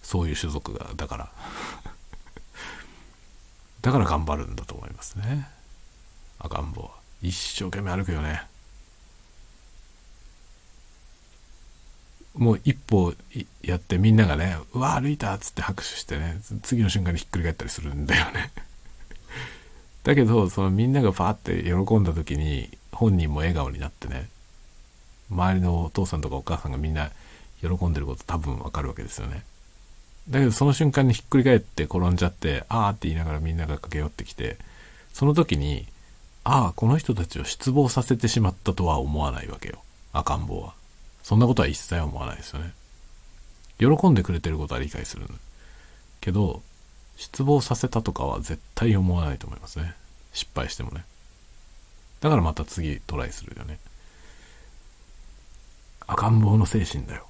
[0.01, 1.31] そういう種族が、だから
[3.81, 5.47] だから頑張るんだと思いますね。
[6.43, 6.91] 赤ん坊。
[7.21, 8.43] 一生懸命歩くよね。
[12.35, 13.13] もう一歩
[13.61, 18.51] やってみんながね、うわ、歩いたっつって拍手してね、次の瞬間にひっくり返ったりするんだよね
[20.03, 24.29] だけど、そのみんながファーって喜んだ時に、本人も笑顔になってね、
[25.29, 27.11] 周りのお父さんとかお母さんがみんな
[27.61, 29.43] 喜んでること多分わかるわけですよね。
[30.29, 34.57] だけどその瞬間にひっくり返って転んじゃって、あーって言いながらみんなが駆け寄ってきて、
[35.13, 35.85] その時に、
[36.43, 39.83] ああ、この人たちを失望させてしまったとは思わないわけよ。
[40.13, 40.73] 赤ん坊は。
[41.23, 42.73] そんなことは一切思わないですよね。
[43.79, 45.27] 喜んでくれてることは理解する
[46.19, 46.61] けど、
[47.15, 49.93] 失望させたとかは絶対思わないと思いますね。
[50.33, 51.05] 失敗してもね。
[52.21, 53.77] だからまた次トライするよね。
[56.07, 57.27] 赤ん坊の精神だよ。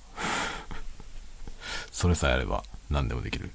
[1.92, 3.52] それさえあれば何でもできる。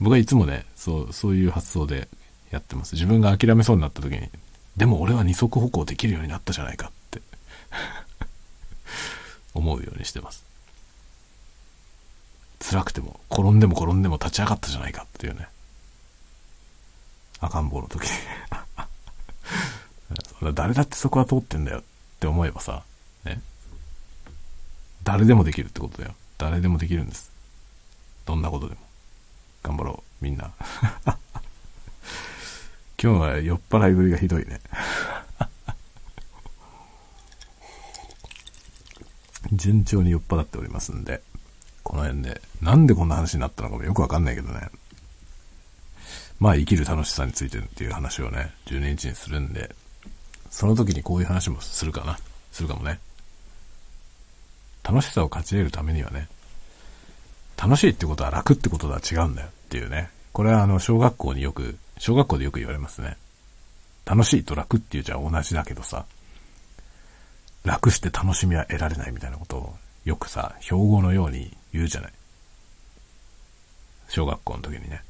[0.00, 2.08] 僕はいつもね、そう、そういう発想で
[2.56, 2.94] やってます。
[2.94, 4.28] 自分が諦めそうになった時に、
[4.76, 7.22] でも俺は二足歩行できるようになったじゃないかって
[9.54, 10.44] 思うようにしてます。
[12.60, 15.48] 辛くても、転んでも転んでも立ち上がったじゃないかっていうね。
[17.40, 18.08] 赤ん坊の時
[20.54, 21.82] 誰だってそこは通ってんだよっ
[22.18, 22.82] て思えばさ、
[23.24, 23.40] ね。
[25.02, 26.14] 誰でもできるってことだよ。
[26.38, 27.30] 誰でもできるんです。
[28.24, 28.80] どんなことでも。
[29.62, 30.52] 頑張ろう、みんな。
[33.02, 34.60] 今日は酔っ払いぶりがひどいね。
[39.52, 41.20] 順調に酔っ払っておりますんで、
[41.82, 44.68] この辺で、なんでこんな話になったのかもよくわかんないけどね。
[46.40, 49.74] まあ生きる楽しさについてっていう話をね、12日にするんで、
[50.50, 52.18] その時にこういう話もするかな。
[52.50, 52.98] するかもね。
[54.82, 56.28] 楽しさを勝ち得るためにはね、
[57.56, 60.10] 楽しいってことは楽ってこととは違うんだよっていうね。
[60.32, 63.16] これはあの、小学校によく、小学校でよく言われますね。
[64.04, 66.04] 楽しいと楽っていうじゃ同じだけどさ、
[67.64, 69.74] 楽して楽しみは得られないみたいなことを
[70.04, 72.12] よくさ、標語のように言うじゃない。
[74.08, 75.02] 小学校の時にね。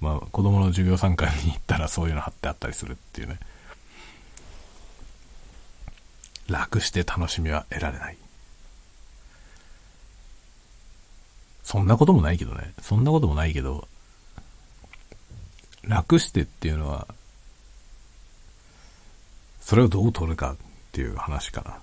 [0.00, 3.38] まあ、子供の授業参観に行ったらそういうの貼ってあったりするっていうね。
[6.48, 8.16] 楽して楽しみは得られない。
[11.64, 12.72] そんなこともないけどね。
[12.80, 13.88] そんなこともないけど、
[15.86, 17.06] 楽してっていうのは、
[19.60, 20.56] それをどう取るかっ
[20.92, 21.78] ていう話かな。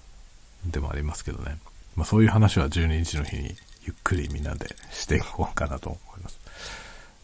[0.72, 1.58] でもありますけどね。
[1.96, 6.40] まあそういう話は12日の日にゆっくりみんなでしていこうかなと思います。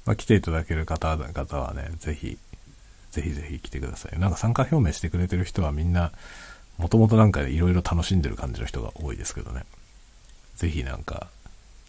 [0.05, 2.37] まあ来ていただける方々はね、ぜひ、
[3.11, 4.19] ぜひぜひ来てください。
[4.19, 6.11] なんか参加表明してくれてる人はみんな、
[6.77, 9.65] もともとなんかいろいろ楽しんでる感じの人が多いですけどね。
[10.55, 11.27] ぜひなんか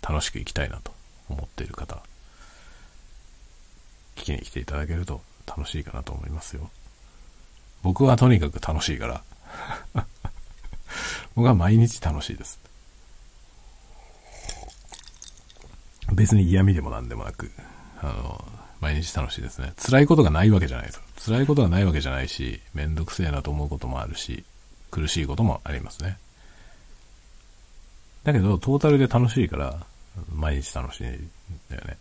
[0.00, 0.92] 楽しく行きたいなと
[1.28, 2.02] 思っている方、
[4.20, 6.70] 聞きに来ていただけると楽しいかなと思いますよ。
[7.82, 9.22] 僕はとにかく楽しいから
[11.34, 12.58] 僕は毎日楽しいです。
[16.12, 17.50] 別に嫌味でも何でもなく、
[18.00, 18.44] あの、
[18.80, 19.72] 毎日楽しいですね。
[19.78, 21.00] 辛いことがないわけじゃないです。
[21.24, 24.44] 辛いことがないわけじゃないし、めんどくせえなと思うこともあるし、
[24.90, 26.18] 苦しいこともありますね。
[28.24, 29.86] だけど、トータルで楽しいから、
[30.34, 31.30] 毎日楽しいん
[31.70, 31.96] だよね。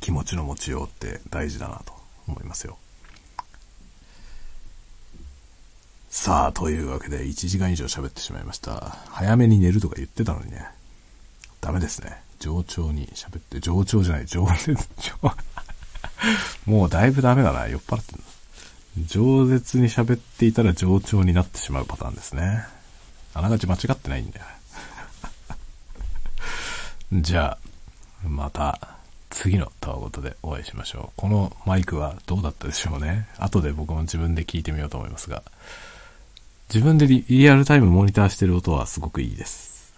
[0.00, 1.92] 気持ちの持ちようって大事だなと
[2.26, 2.78] 思いますよ。
[6.10, 8.96] さあ、というわけで1時間以上喋ってしまいました。
[9.10, 10.66] 早めに寝るとか言ってたのにね。
[11.60, 12.16] ダメですね。
[12.38, 15.34] 上調に喋って、上調じゃない、上舌、上、
[16.66, 17.68] もうだいぶダメだな。
[17.68, 18.24] 酔っ払ってんの。
[19.06, 22.64] 饒舌に喋っていたら上調になってしまうパターンですね。
[23.34, 24.46] あながち間違ってないんだよ。
[27.20, 27.58] じゃ
[28.24, 28.97] あ、また
[29.30, 31.20] 次のタワごとでお会いしましょう。
[31.20, 33.28] このマイクはどうだったでしょうね。
[33.38, 35.42] 後で僕も自分で聞いてみようと思いますが、
[36.72, 39.94] 自分でリアルタイムモニターしてる音はすごくいいです。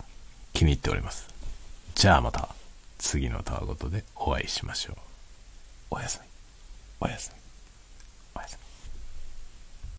[0.53, 1.29] 気に入っております。
[1.95, 2.49] じゃあまた
[2.99, 4.97] 次のタワごとでお会いしましょう。
[5.91, 6.29] おやすみ。
[7.01, 7.40] おやすみ。